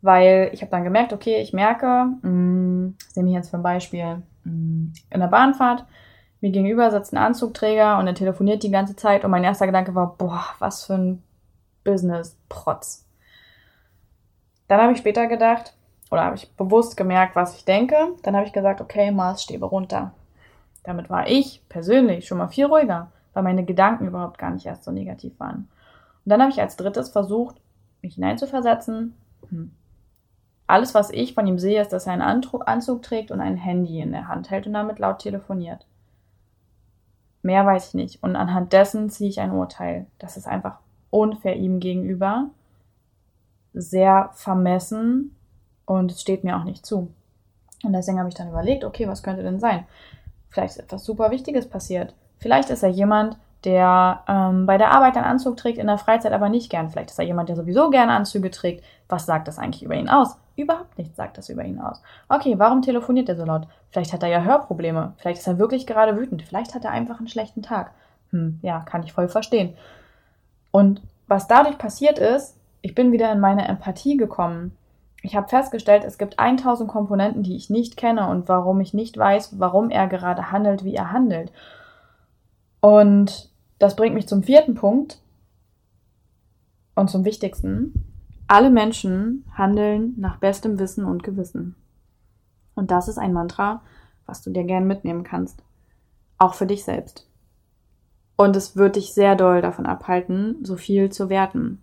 weil 0.00 0.50
ich 0.52 0.62
habe 0.62 0.70
dann 0.70 0.84
gemerkt, 0.84 1.12
okay, 1.12 1.40
ich 1.40 1.52
merke, 1.52 2.06
mh, 2.22 2.30
mm, 2.30 2.96
das 3.04 3.16
nehme 3.16 3.28
ich 3.28 3.34
jetzt 3.34 3.54
ein 3.54 3.62
Beispiel, 3.62 4.22
mh, 4.44 4.52
mm, 4.52 4.92
in 5.10 5.20
der 5.20 5.26
Bahnfahrt, 5.26 5.84
mir 6.40 6.50
gegenüber 6.50 6.90
sitzt 6.90 7.12
ein 7.12 7.18
Anzugträger 7.18 7.98
und 7.98 8.06
er 8.06 8.14
telefoniert 8.14 8.62
die 8.62 8.70
ganze 8.70 8.94
Zeit 8.94 9.24
und 9.24 9.30
mein 9.30 9.44
erster 9.44 9.66
Gedanke 9.66 9.94
war, 9.94 10.16
boah, 10.16 10.44
was 10.58 10.84
für 10.84 10.94
ein 10.94 11.22
Business-Protz. 11.84 13.06
Dann 14.68 14.80
habe 14.80 14.92
ich 14.92 14.98
später 14.98 15.26
gedacht, 15.26 15.74
oder 16.10 16.24
habe 16.24 16.36
ich 16.36 16.52
bewusst 16.56 16.96
gemerkt, 16.96 17.36
was 17.36 17.56
ich 17.56 17.64
denke. 17.64 17.96
Dann 18.22 18.36
habe 18.36 18.46
ich 18.46 18.52
gesagt, 18.52 18.80
okay, 18.80 19.10
Maßstäbe 19.10 19.66
runter. 19.66 20.12
Damit 20.84 21.10
war 21.10 21.26
ich 21.26 21.62
persönlich 21.68 22.26
schon 22.26 22.38
mal 22.38 22.48
viel 22.48 22.66
ruhiger 22.66 23.10
weil 23.36 23.42
meine 23.42 23.64
Gedanken 23.64 24.06
überhaupt 24.06 24.38
gar 24.38 24.50
nicht 24.50 24.64
erst 24.64 24.84
so 24.84 24.90
negativ 24.90 25.38
waren. 25.38 25.68
Und 26.24 26.30
dann 26.30 26.40
habe 26.40 26.50
ich 26.50 26.60
als 26.60 26.76
drittes 26.76 27.10
versucht, 27.10 27.60
mich 28.00 28.14
hineinzuversetzen. 28.14 29.14
Hm. 29.50 29.72
Alles, 30.66 30.94
was 30.94 31.10
ich 31.10 31.34
von 31.34 31.46
ihm 31.46 31.58
sehe, 31.58 31.80
ist, 31.80 31.92
dass 31.92 32.06
er 32.06 32.14
einen 32.14 32.22
Anzug 32.22 33.02
trägt 33.02 33.30
und 33.30 33.40
ein 33.40 33.56
Handy 33.56 34.00
in 34.00 34.10
der 34.10 34.26
Hand 34.26 34.50
hält 34.50 34.66
und 34.66 34.72
damit 34.72 34.98
laut 34.98 35.18
telefoniert. 35.18 35.86
Mehr 37.42 37.64
weiß 37.66 37.88
ich 37.88 37.94
nicht. 37.94 38.22
Und 38.22 38.36
anhand 38.36 38.72
dessen 38.72 39.10
ziehe 39.10 39.28
ich 39.28 39.38
ein 39.38 39.52
Urteil. 39.52 40.06
Das 40.18 40.38
ist 40.38 40.48
einfach 40.48 40.78
unfair 41.10 41.56
ihm 41.56 41.78
gegenüber, 41.78 42.48
sehr 43.74 44.30
vermessen 44.32 45.36
und 45.84 46.10
es 46.10 46.22
steht 46.22 46.42
mir 46.42 46.56
auch 46.56 46.64
nicht 46.64 46.86
zu. 46.86 47.12
Und 47.84 47.92
deswegen 47.92 48.18
habe 48.18 48.30
ich 48.30 48.34
dann 48.34 48.48
überlegt, 48.48 48.82
okay, 48.82 49.06
was 49.06 49.22
könnte 49.22 49.42
denn 49.42 49.60
sein? 49.60 49.86
Vielleicht 50.48 50.76
ist 50.76 50.82
etwas 50.82 51.04
super 51.04 51.30
Wichtiges 51.30 51.68
passiert. 51.68 52.14
Vielleicht 52.46 52.70
ist 52.70 52.84
er 52.84 52.90
jemand, 52.90 53.36
der 53.64 54.20
ähm, 54.28 54.66
bei 54.66 54.78
der 54.78 54.92
Arbeit 54.92 55.16
einen 55.16 55.26
Anzug 55.26 55.56
trägt, 55.56 55.78
in 55.78 55.88
der 55.88 55.98
Freizeit 55.98 56.32
aber 56.32 56.48
nicht 56.48 56.70
gern. 56.70 56.90
Vielleicht 56.90 57.10
ist 57.10 57.18
er 57.18 57.24
jemand, 57.24 57.48
der 57.48 57.56
sowieso 57.56 57.90
gerne 57.90 58.12
Anzüge 58.12 58.52
trägt. 58.52 58.84
Was 59.08 59.26
sagt 59.26 59.48
das 59.48 59.58
eigentlich 59.58 59.82
über 59.82 59.96
ihn 59.96 60.08
aus? 60.08 60.38
Überhaupt 60.54 60.96
nichts 60.96 61.16
sagt 61.16 61.38
das 61.38 61.48
über 61.48 61.64
ihn 61.64 61.80
aus. 61.80 62.00
Okay, 62.28 62.54
warum 62.56 62.82
telefoniert 62.82 63.28
er 63.28 63.34
so 63.34 63.44
laut? 63.44 63.66
Vielleicht 63.90 64.12
hat 64.12 64.22
er 64.22 64.28
ja 64.28 64.42
Hörprobleme. 64.42 65.14
Vielleicht 65.16 65.40
ist 65.40 65.48
er 65.48 65.58
wirklich 65.58 65.88
gerade 65.88 66.16
wütend. 66.16 66.44
Vielleicht 66.44 66.76
hat 66.76 66.84
er 66.84 66.92
einfach 66.92 67.18
einen 67.18 67.26
schlechten 67.26 67.62
Tag. 67.62 67.90
Hm, 68.30 68.60
ja, 68.62 68.78
kann 68.78 69.02
ich 69.02 69.12
voll 69.12 69.26
verstehen. 69.26 69.74
Und 70.70 71.02
was 71.26 71.48
dadurch 71.48 71.78
passiert 71.78 72.20
ist, 72.20 72.56
ich 72.80 72.94
bin 72.94 73.10
wieder 73.10 73.32
in 73.32 73.40
meine 73.40 73.66
Empathie 73.66 74.16
gekommen. 74.16 74.76
Ich 75.22 75.34
habe 75.34 75.48
festgestellt, 75.48 76.04
es 76.04 76.16
gibt 76.16 76.38
1000 76.38 76.88
Komponenten, 76.88 77.42
die 77.42 77.56
ich 77.56 77.70
nicht 77.70 77.96
kenne 77.96 78.28
und 78.28 78.48
warum 78.48 78.80
ich 78.80 78.94
nicht 78.94 79.18
weiß, 79.18 79.58
warum 79.58 79.90
er 79.90 80.06
gerade 80.06 80.52
handelt, 80.52 80.84
wie 80.84 80.94
er 80.94 81.10
handelt. 81.10 81.50
Und 82.86 83.50
das 83.80 83.96
bringt 83.96 84.14
mich 84.14 84.28
zum 84.28 84.44
vierten 84.44 84.76
Punkt 84.76 85.18
und 86.94 87.10
zum 87.10 87.24
wichtigsten. 87.24 88.14
Alle 88.46 88.70
Menschen 88.70 89.44
handeln 89.52 90.14
nach 90.18 90.36
bestem 90.36 90.78
Wissen 90.78 91.04
und 91.04 91.24
Gewissen. 91.24 91.74
Und 92.76 92.92
das 92.92 93.08
ist 93.08 93.18
ein 93.18 93.32
Mantra, 93.32 93.82
was 94.24 94.42
du 94.42 94.50
dir 94.50 94.62
gern 94.62 94.86
mitnehmen 94.86 95.24
kannst. 95.24 95.64
Auch 96.38 96.54
für 96.54 96.66
dich 96.66 96.84
selbst. 96.84 97.28
Und 98.36 98.54
es 98.54 98.76
wird 98.76 98.94
dich 98.94 99.12
sehr 99.12 99.34
doll 99.34 99.62
davon 99.62 99.86
abhalten, 99.86 100.64
so 100.64 100.76
viel 100.76 101.10
zu 101.10 101.28
werten. 101.28 101.82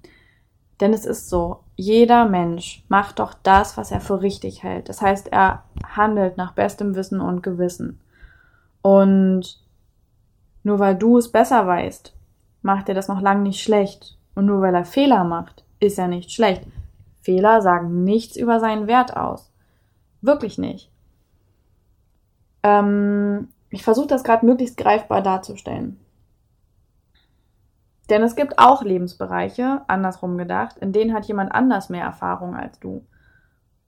Denn 0.79 0.93
es 0.93 1.05
ist 1.05 1.27
so, 1.27 1.65
jeder 1.75 2.29
Mensch 2.29 2.85
macht 2.87 3.19
doch 3.19 3.33
das, 3.43 3.75
was 3.75 3.91
er 3.91 3.99
für 3.99 4.21
richtig 4.21 4.63
hält. 4.63 4.87
Das 4.87 5.01
heißt, 5.01 5.33
er 5.33 5.65
handelt 5.85 6.37
nach 6.37 6.53
bestem 6.53 6.95
Wissen 6.95 7.19
und 7.19 7.43
Gewissen. 7.43 7.99
Und 8.81 9.62
nur 10.63 10.79
weil 10.79 10.95
du 10.95 11.17
es 11.17 11.31
besser 11.31 11.67
weißt, 11.67 12.13
macht 12.61 12.89
er 12.89 12.95
das 12.95 13.07
noch 13.07 13.21
lange 13.21 13.41
nicht 13.41 13.61
schlecht. 13.61 14.17
Und 14.35 14.45
nur 14.45 14.61
weil 14.61 14.73
er 14.73 14.85
Fehler 14.85 15.23
macht, 15.23 15.63
ist 15.79 15.99
er 15.99 16.07
nicht 16.07 16.31
schlecht. 16.31 16.63
Fehler 17.21 17.61
sagen 17.61 18.03
nichts 18.03 18.35
über 18.35 18.59
seinen 18.59 18.87
Wert 18.87 19.15
aus. 19.15 19.51
Wirklich 20.21 20.57
nicht. 20.57 20.89
Ähm, 22.63 23.49
ich 23.69 23.83
versuche 23.83 24.07
das 24.07 24.23
gerade 24.23 24.45
möglichst 24.45 24.77
greifbar 24.77 25.21
darzustellen. 25.21 25.99
Denn 28.09 28.21
es 28.21 28.35
gibt 28.35 28.59
auch 28.59 28.83
Lebensbereiche, 28.83 29.81
andersrum 29.87 30.37
gedacht, 30.37 30.77
in 30.77 30.91
denen 30.91 31.13
hat 31.13 31.25
jemand 31.25 31.53
anders 31.53 31.89
mehr 31.89 32.03
Erfahrung 32.03 32.55
als 32.55 32.79
du. 32.79 33.05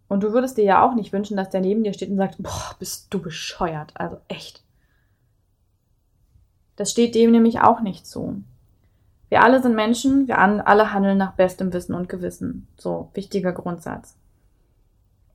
Und 0.08 0.24
du 0.24 0.34
würdest 0.34 0.58
dir 0.58 0.64
ja 0.64 0.86
auch 0.86 0.96
nicht 0.96 1.14
wünschen, 1.14 1.38
dass 1.38 1.50
der 1.50 1.62
neben 1.62 1.84
dir 1.84 1.94
steht 1.94 2.10
und 2.10 2.18
sagt, 2.18 2.36
boah, 2.40 2.76
bist 2.80 3.14
du 3.14 3.22
bescheuert. 3.22 3.92
Also 3.96 4.18
echt. 4.28 4.65
Das 6.76 6.92
steht 6.92 7.16
dem 7.16 7.32
nämlich 7.32 7.62
auch 7.62 7.82
nicht 7.82 8.06
zu. 8.06 8.44
Wir 9.30 9.44
alle 9.44 9.62
sind 9.62 9.76
Menschen, 9.76 10.28
wir 10.28 10.38
alle 10.40 10.94
handeln 10.94 11.18
nach 11.18 11.34
bestem 11.34 11.74
Wissen 11.74 11.96
und 11.96 12.10
Gewissen. 12.10 12.68
So, 12.78 13.10
wichtiger 13.14 13.54
Grundsatz. 13.54 14.16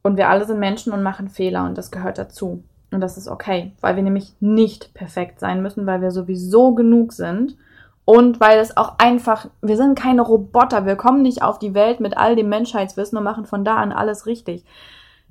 Und 0.03 0.17
wir 0.17 0.29
alle 0.29 0.47
sind 0.47 0.59
Menschen 0.59 0.93
und 0.93 1.03
machen 1.03 1.29
Fehler 1.29 1.65
und 1.65 1.77
das 1.77 1.91
gehört 1.91 2.19
dazu. 2.19 2.63
Und 2.93 3.01
das 3.01 3.17
ist 3.17 3.29
okay, 3.29 3.73
weil 3.81 3.97
wir 3.97 4.03
nämlich 4.03 4.35
nicht 4.41 4.95
perfekt 4.95 5.41
sein 5.41 5.63
müssen, 5.63 5.87
weil 5.87 6.01
wir 6.01 6.11
sowieso 6.11 6.75
genug 6.75 7.13
sind 7.13 7.57
Und 8.05 8.41
weil 8.41 8.59
es 8.59 8.77
auch 8.77 8.99
einfach, 8.99 9.47
wir 9.63 9.77
sind 9.77 9.97
keine 9.97 10.23
Roboter, 10.23 10.85
wir 10.85 10.97
kommen 10.97 11.23
nicht 11.23 11.43
auf 11.43 11.61
die 11.61 11.75
Welt 11.75 12.01
mit 12.01 12.17
all 12.17 12.35
dem 12.35 12.49
Menschheitswissen 12.49 13.17
und 13.17 13.23
machen 13.23 13.47
von 13.47 13.65
da 13.65 13.77
an 13.77 13.93
alles 13.93 14.27
richtig. 14.27 14.65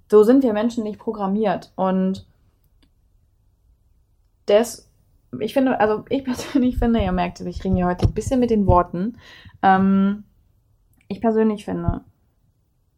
So 0.09 0.23
sind 0.23 0.43
wir 0.43 0.53
Menschen 0.53 0.85
nicht 0.85 0.97
programmiert. 0.97 1.71
Und 1.75 2.25
das, 4.45 4.88
ich 5.39 5.53
finde, 5.53 5.79
also 5.79 6.05
ich 6.09 6.23
persönlich 6.25 6.77
finde, 6.77 7.01
ihr 7.01 7.11
merkt, 7.11 7.39
ich 7.41 7.63
ringe 7.63 7.85
heute 7.85 8.07
ein 8.07 8.13
bisschen 8.13 8.39
mit 8.39 8.49
den 8.49 8.67
Worten. 8.67 9.17
Ähm, 9.61 10.23
ich 11.07 11.21
persönlich 11.21 11.65
finde, 11.65 12.01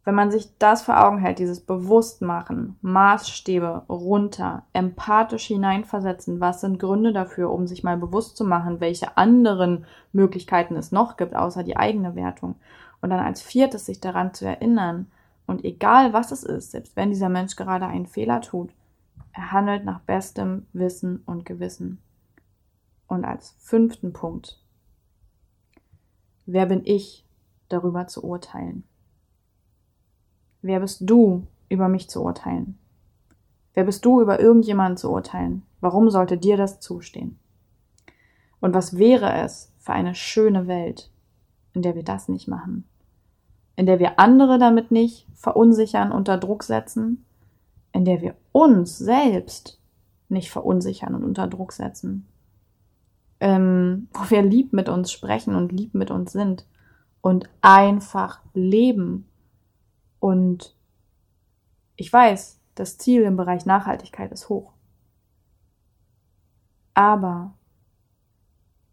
wenn 0.04 0.14
man 0.14 0.30
sich 0.30 0.58
das 0.58 0.82
vor 0.82 1.04
Augen 1.04 1.18
hält, 1.18 1.38
dieses 1.38 1.60
Bewusstmachen, 1.60 2.76
Maßstäbe 2.82 3.84
runter, 3.88 4.64
empathisch 4.72 5.46
hineinversetzen, 5.46 6.40
was 6.40 6.60
sind 6.60 6.80
Gründe 6.80 7.12
dafür, 7.12 7.50
um 7.50 7.66
sich 7.66 7.84
mal 7.84 7.96
bewusst 7.96 8.36
zu 8.36 8.44
machen, 8.44 8.80
welche 8.80 9.16
anderen 9.16 9.86
Möglichkeiten 10.12 10.76
es 10.76 10.90
noch 10.90 11.16
gibt, 11.16 11.36
außer 11.36 11.62
die 11.62 11.76
eigene 11.76 12.16
Wertung. 12.16 12.56
Und 13.00 13.10
dann 13.10 13.20
als 13.20 13.42
viertes 13.42 13.86
sich 13.86 14.00
daran 14.00 14.34
zu 14.34 14.44
erinnern, 14.44 15.06
und 15.46 15.64
egal 15.64 16.12
was 16.12 16.32
es 16.32 16.44
ist, 16.44 16.70
selbst 16.70 16.96
wenn 16.96 17.10
dieser 17.10 17.28
Mensch 17.28 17.56
gerade 17.56 17.86
einen 17.86 18.06
Fehler 18.06 18.40
tut, 18.40 18.70
er 19.32 19.52
handelt 19.52 19.84
nach 19.84 20.00
bestem 20.00 20.66
Wissen 20.72 21.22
und 21.26 21.44
Gewissen. 21.44 21.98
Und 23.12 23.26
als 23.26 23.54
fünften 23.58 24.14
Punkt, 24.14 24.58
wer 26.46 26.64
bin 26.64 26.80
ich, 26.86 27.26
darüber 27.68 28.06
zu 28.06 28.24
urteilen? 28.24 28.84
Wer 30.62 30.80
bist 30.80 31.02
du, 31.02 31.46
über 31.68 31.88
mich 31.88 32.08
zu 32.08 32.22
urteilen? 32.22 32.78
Wer 33.74 33.84
bist 33.84 34.06
du, 34.06 34.22
über 34.22 34.40
irgendjemanden 34.40 34.96
zu 34.96 35.10
urteilen? 35.10 35.62
Warum 35.82 36.08
sollte 36.08 36.38
dir 36.38 36.56
das 36.56 36.80
zustehen? 36.80 37.38
Und 38.60 38.72
was 38.72 38.96
wäre 38.96 39.30
es 39.44 39.70
für 39.78 39.92
eine 39.92 40.14
schöne 40.14 40.66
Welt, 40.66 41.10
in 41.74 41.82
der 41.82 41.94
wir 41.94 42.04
das 42.04 42.28
nicht 42.28 42.48
machen? 42.48 42.88
In 43.76 43.84
der 43.84 43.98
wir 43.98 44.18
andere 44.20 44.58
damit 44.58 44.90
nicht 44.90 45.26
verunsichern, 45.34 46.12
unter 46.12 46.38
Druck 46.38 46.62
setzen? 46.62 47.26
In 47.92 48.06
der 48.06 48.22
wir 48.22 48.36
uns 48.52 48.96
selbst 48.96 49.78
nicht 50.30 50.50
verunsichern 50.50 51.14
und 51.14 51.24
unter 51.24 51.46
Druck 51.46 51.74
setzen? 51.74 52.26
Ähm, 53.44 54.06
wo 54.12 54.30
wir 54.30 54.40
lieb 54.40 54.72
mit 54.72 54.88
uns 54.88 55.10
sprechen 55.10 55.56
und 55.56 55.72
lieb 55.72 55.94
mit 55.94 56.12
uns 56.12 56.30
sind 56.30 56.64
und 57.22 57.50
einfach 57.60 58.40
leben 58.54 59.26
und 60.20 60.76
ich 61.96 62.12
weiß, 62.12 62.60
das 62.76 62.98
Ziel 62.98 63.22
im 63.22 63.36
Bereich 63.36 63.66
Nachhaltigkeit 63.66 64.30
ist 64.30 64.48
hoch. 64.48 64.72
Aber 66.94 67.54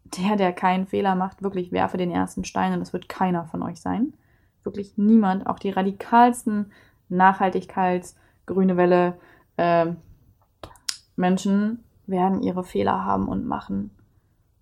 der, 0.04 0.34
der 0.34 0.52
keinen 0.52 0.88
Fehler 0.88 1.14
macht, 1.14 1.42
wirklich 1.42 1.70
werfe 1.70 1.96
den 1.96 2.10
ersten 2.10 2.44
Stein 2.44 2.72
und 2.72 2.82
es 2.82 2.92
wird 2.92 3.08
keiner 3.08 3.46
von 3.46 3.62
euch 3.62 3.80
sein. 3.80 4.14
Wirklich 4.64 4.98
niemand. 4.98 5.46
Auch 5.46 5.60
die 5.60 5.70
radikalsten 5.70 6.72
Nachhaltigkeits-, 7.08 8.16
grüne 8.46 8.76
Welle, 8.76 9.16
äh, 9.56 9.92
Menschen 11.14 11.84
werden 12.06 12.42
ihre 12.42 12.64
Fehler 12.64 13.04
haben 13.04 13.28
und 13.28 13.46
machen. 13.46 13.90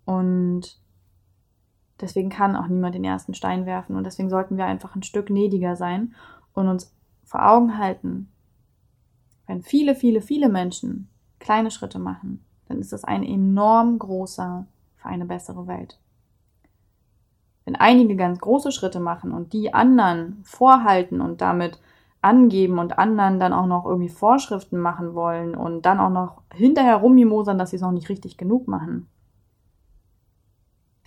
Und 0.09 0.79
deswegen 2.01 2.31
kann 2.31 2.55
auch 2.55 2.65
niemand 2.65 2.95
den 2.95 3.03
ersten 3.03 3.35
Stein 3.35 3.67
werfen. 3.67 3.95
Und 3.95 4.05
deswegen 4.05 4.31
sollten 4.31 4.57
wir 4.57 4.65
einfach 4.65 4.95
ein 4.95 5.03
Stück 5.03 5.27
gnädiger 5.27 5.75
sein 5.75 6.15
und 6.53 6.67
uns 6.67 6.91
vor 7.23 7.47
Augen 7.47 7.77
halten, 7.77 8.31
wenn 9.45 9.61
viele, 9.61 9.93
viele, 9.93 10.21
viele 10.21 10.49
Menschen 10.49 11.09
kleine 11.37 11.69
Schritte 11.69 11.99
machen, 11.99 12.43
dann 12.67 12.79
ist 12.79 12.91
das 12.91 13.03
ein 13.03 13.21
enorm 13.21 13.99
großer 13.99 14.65
für 14.95 15.07
eine 15.07 15.25
bessere 15.25 15.67
Welt. 15.67 15.99
Wenn 17.65 17.75
einige 17.75 18.15
ganz 18.15 18.39
große 18.39 18.71
Schritte 18.71 18.99
machen 18.99 19.31
und 19.31 19.53
die 19.53 19.75
anderen 19.75 20.39
vorhalten 20.43 21.21
und 21.21 21.39
damit 21.41 21.79
angeben 22.23 22.79
und 22.79 22.97
anderen 22.97 23.39
dann 23.39 23.53
auch 23.53 23.67
noch 23.67 23.85
irgendwie 23.85 24.09
Vorschriften 24.09 24.79
machen 24.79 25.13
wollen 25.13 25.53
und 25.53 25.85
dann 25.85 25.99
auch 25.99 26.09
noch 26.09 26.41
hinterher 26.51 26.95
rummimosern, 26.95 27.59
dass 27.59 27.69
sie 27.69 27.75
es 27.75 27.83
noch 27.83 27.91
nicht 27.91 28.09
richtig 28.09 28.37
genug 28.37 28.67
machen, 28.67 29.07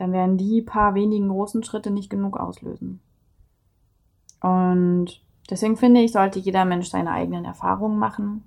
dann 0.03 0.13
werden 0.13 0.37
die 0.37 0.63
paar 0.63 0.95
wenigen 0.95 1.29
großen 1.29 1.63
Schritte 1.63 1.91
nicht 1.91 2.11
genug 2.11 2.39
auslösen. 2.39 3.01
Und 4.41 5.23
Deswegen 5.51 5.77
finde 5.77 6.01
ich, 6.01 6.13
sollte 6.13 6.39
jeder 6.39 6.65
Mensch 6.65 6.89
seine 6.89 7.11
eigenen 7.11 7.45
Erfahrungen 7.45 7.99
machen 7.99 8.45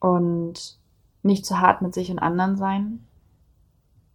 und 0.00 0.78
nicht 1.22 1.44
zu 1.44 1.60
hart 1.60 1.82
mit 1.82 1.94
sich 1.94 2.10
und 2.10 2.18
anderen 2.18 2.56
sein, 2.56 3.06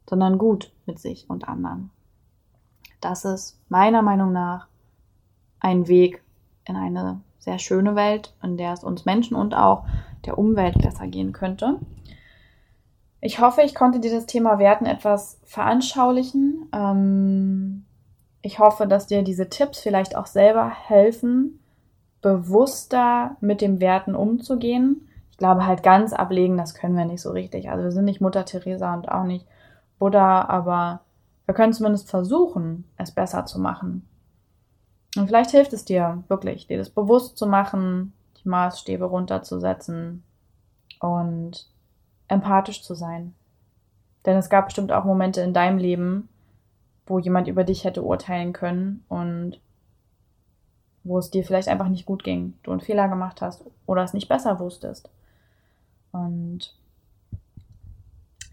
sondern 0.09 0.37
gut 0.37 0.73
mit 0.85 0.99
sich 0.99 1.29
und 1.29 1.47
anderen. 1.47 1.91
Das 2.99 3.25
ist 3.25 3.59
meiner 3.69 4.01
Meinung 4.01 4.31
nach 4.31 4.67
ein 5.59 5.87
Weg 5.87 6.21
in 6.65 6.75
eine 6.75 7.21
sehr 7.39 7.59
schöne 7.59 7.95
Welt, 7.95 8.35
in 8.43 8.57
der 8.57 8.73
es 8.73 8.83
uns 8.83 9.05
Menschen 9.05 9.35
und 9.35 9.55
auch 9.55 9.85
der 10.25 10.37
Umwelt 10.37 10.79
besser 10.79 11.07
gehen 11.07 11.31
könnte. 11.31 11.79
Ich 13.21 13.39
hoffe, 13.39 13.61
ich 13.61 13.75
konnte 13.75 13.99
dir 13.99 14.11
das 14.11 14.25
Thema 14.25 14.57
Werten 14.57 14.87
etwas 14.87 15.39
veranschaulichen. 15.43 16.67
Ähm, 16.73 17.85
ich 18.41 18.57
hoffe, 18.57 18.87
dass 18.87 19.05
dir 19.05 19.21
diese 19.21 19.47
Tipps 19.47 19.79
vielleicht 19.79 20.15
auch 20.15 20.25
selber 20.25 20.67
helfen, 20.69 21.59
bewusster 22.21 23.37
mit 23.39 23.61
den 23.61 23.79
Werten 23.79 24.15
umzugehen. 24.15 25.07
Ich 25.29 25.37
glaube 25.37 25.67
halt 25.67 25.83
ganz 25.83 26.13
ablegen, 26.13 26.57
das 26.57 26.73
können 26.73 26.97
wir 26.97 27.05
nicht 27.05 27.21
so 27.21 27.31
richtig. 27.31 27.69
Also 27.69 27.83
wir 27.83 27.91
sind 27.91 28.05
nicht 28.05 28.21
Mutter 28.21 28.43
Teresa 28.43 28.93
und 28.95 29.09
auch 29.09 29.23
nicht 29.23 29.45
Buddha, 29.99 30.45
aber 30.49 31.01
wir 31.45 31.53
können 31.53 31.73
zumindest 31.73 32.09
versuchen, 32.09 32.85
es 32.97 33.11
besser 33.11 33.45
zu 33.45 33.59
machen. 33.59 34.07
Und 35.15 35.27
vielleicht 35.27 35.51
hilft 35.51 35.73
es 35.73 35.85
dir 35.85 36.23
wirklich, 36.27 36.65
dir 36.67 36.79
das 36.79 36.89
bewusst 36.89 37.37
zu 37.37 37.45
machen, 37.45 38.13
die 38.43 38.49
Maßstäbe 38.49 39.05
runterzusetzen 39.05 40.23
und 40.99 41.67
empathisch 42.31 42.81
zu 42.81 42.95
sein. 42.95 43.33
Denn 44.25 44.37
es 44.37 44.49
gab 44.49 44.65
bestimmt 44.65 44.91
auch 44.91 45.03
Momente 45.03 45.41
in 45.41 45.53
deinem 45.53 45.77
Leben, 45.77 46.29
wo 47.05 47.19
jemand 47.19 47.47
über 47.47 47.63
dich 47.63 47.83
hätte 47.83 48.03
urteilen 48.03 48.53
können 48.53 49.03
und 49.09 49.59
wo 51.03 51.17
es 51.17 51.31
dir 51.31 51.43
vielleicht 51.43 51.67
einfach 51.67 51.89
nicht 51.89 52.05
gut 52.05 52.23
ging, 52.23 52.53
du 52.63 52.71
einen 52.71 52.79
Fehler 52.79 53.07
gemacht 53.07 53.41
hast 53.41 53.63
oder 53.87 54.03
es 54.03 54.13
nicht 54.13 54.29
besser 54.29 54.59
wusstest. 54.59 55.09
Und 56.11 56.75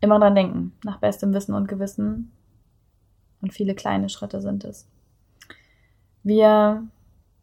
immer 0.01 0.19
dran 0.19 0.35
denken, 0.35 0.73
nach 0.85 0.99
bestem 0.99 1.35
Wissen 1.35 1.55
und 1.55 1.69
Gewissen. 1.69 2.33
Und 3.41 3.53
viele 3.53 3.75
kleine 3.75 4.09
Schritte 4.09 4.41
sind 4.41 4.65
es. 4.65 4.89
Wir 6.23 6.83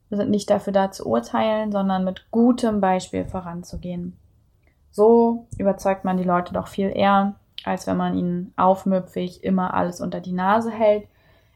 sind 0.10 0.30
nicht 0.30 0.50
dafür 0.50 0.74
da 0.74 0.91
zu 0.91 1.06
urteilen, 1.06 1.71
sondern 1.71 2.04
mit 2.04 2.28
gutem 2.32 2.82
Beispiel 2.82 3.26
voranzugehen. 3.26 4.17
So 4.96 5.46
überzeugt 5.58 6.06
man 6.06 6.16
die 6.16 6.24
Leute 6.24 6.54
doch 6.54 6.68
viel 6.68 6.90
eher, 6.96 7.34
als 7.66 7.86
wenn 7.86 7.98
man 7.98 8.18
ihnen 8.18 8.54
aufmüpfig 8.56 9.44
immer 9.44 9.74
alles 9.74 10.00
unter 10.00 10.22
die 10.22 10.32
Nase 10.32 10.72
hält. 10.72 11.06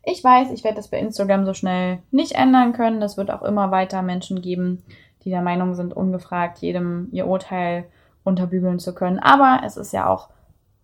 Ich 0.04 0.22
weiß, 0.22 0.52
ich 0.52 0.66
werde 0.66 0.76
das 0.76 0.90
bei 0.90 1.00
Instagram 1.00 1.46
so 1.46 1.54
schnell 1.54 2.00
nicht 2.12 2.34
ändern 2.34 2.74
können. 2.74 3.00
Das 3.00 3.16
wird 3.16 3.32
auch 3.32 3.42
immer 3.44 3.72
weiter 3.72 4.02
Menschen 4.02 4.42
geben, 4.42 4.84
die 5.24 5.30
der 5.30 5.42
Meinung 5.42 5.74
sind, 5.74 5.94
ungefragt 5.94 6.58
jedem 6.58 7.08
ihr 7.14 7.28
Urteil 7.28 7.86
unterbügeln 8.26 8.78
zu 8.78 8.94
können. 8.94 9.20
Aber 9.20 9.62
es 9.66 9.78
ist 9.78 9.94
ja 9.94 10.06
auch 10.10 10.28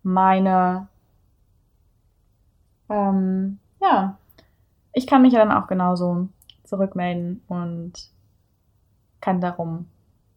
meine, 0.02 0.88
ähm, 2.88 3.58
ja, 3.82 4.16
ich 4.94 5.06
kann 5.06 5.20
mich 5.20 5.34
ja 5.34 5.40
dann 5.44 5.52
auch 5.52 5.66
genauso 5.66 6.28
zurückmelden 6.64 7.42
und 7.48 7.92
kann 9.20 9.42
darum 9.42 9.88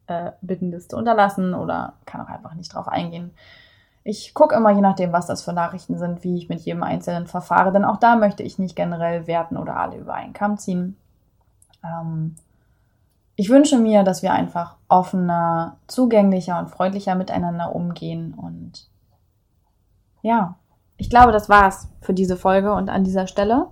äh, 0.09 0.31
bitten, 0.41 0.71
das 0.71 0.87
zu 0.87 0.97
unterlassen 0.97 1.53
oder 1.53 1.93
kann 2.05 2.21
auch 2.21 2.29
einfach 2.29 2.53
nicht 2.53 2.73
drauf 2.73 2.87
eingehen. 2.87 3.31
Ich 4.03 4.33
gucke 4.33 4.55
immer, 4.55 4.71
je 4.71 4.81
nachdem, 4.81 5.11
was 5.11 5.27
das 5.27 5.43
für 5.43 5.53
Nachrichten 5.53 5.97
sind, 5.97 6.23
wie 6.23 6.37
ich 6.37 6.49
mit 6.49 6.61
jedem 6.61 6.83
Einzelnen 6.83 7.27
verfahre, 7.27 7.71
denn 7.71 7.85
auch 7.85 7.97
da 7.97 8.15
möchte 8.15 8.43
ich 8.43 8.59
nicht 8.59 8.75
generell 8.75 9.27
werten 9.27 9.57
oder 9.57 9.77
alle 9.77 9.97
über 9.97 10.13
einen 10.13 10.33
Kamm 10.33 10.57
ziehen. 10.57 10.97
Ähm, 11.83 12.35
ich 13.35 13.49
wünsche 13.49 13.77
mir, 13.77 14.03
dass 14.03 14.23
wir 14.23 14.33
einfach 14.33 14.77
offener, 14.87 15.77
zugänglicher 15.87 16.59
und 16.59 16.69
freundlicher 16.69 17.15
miteinander 17.15 17.75
umgehen 17.75 18.33
und 18.33 18.89
ja, 20.21 20.55
ich 20.97 21.09
glaube, 21.09 21.31
das 21.31 21.47
war's 21.47 21.87
für 22.01 22.13
diese 22.13 22.35
Folge 22.35 22.73
und 22.73 22.89
an 22.89 23.05
dieser 23.05 23.27
Stelle. 23.27 23.67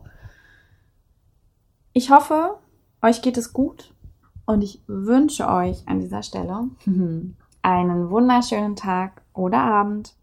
Ich 1.92 2.10
hoffe, 2.10 2.58
euch 3.02 3.22
geht 3.22 3.38
es 3.38 3.52
gut 3.52 3.94
und 4.48 4.64
ich 4.64 4.82
wünsche 4.88 5.48
euch 5.48 5.88
an 5.88 6.00
dieser 6.00 6.24
Stelle 6.24 6.70
einen 7.62 8.10
wunderschönen 8.10 8.76
Tag 8.76 9.22
oder 9.34 9.60
Abend. 9.60 10.16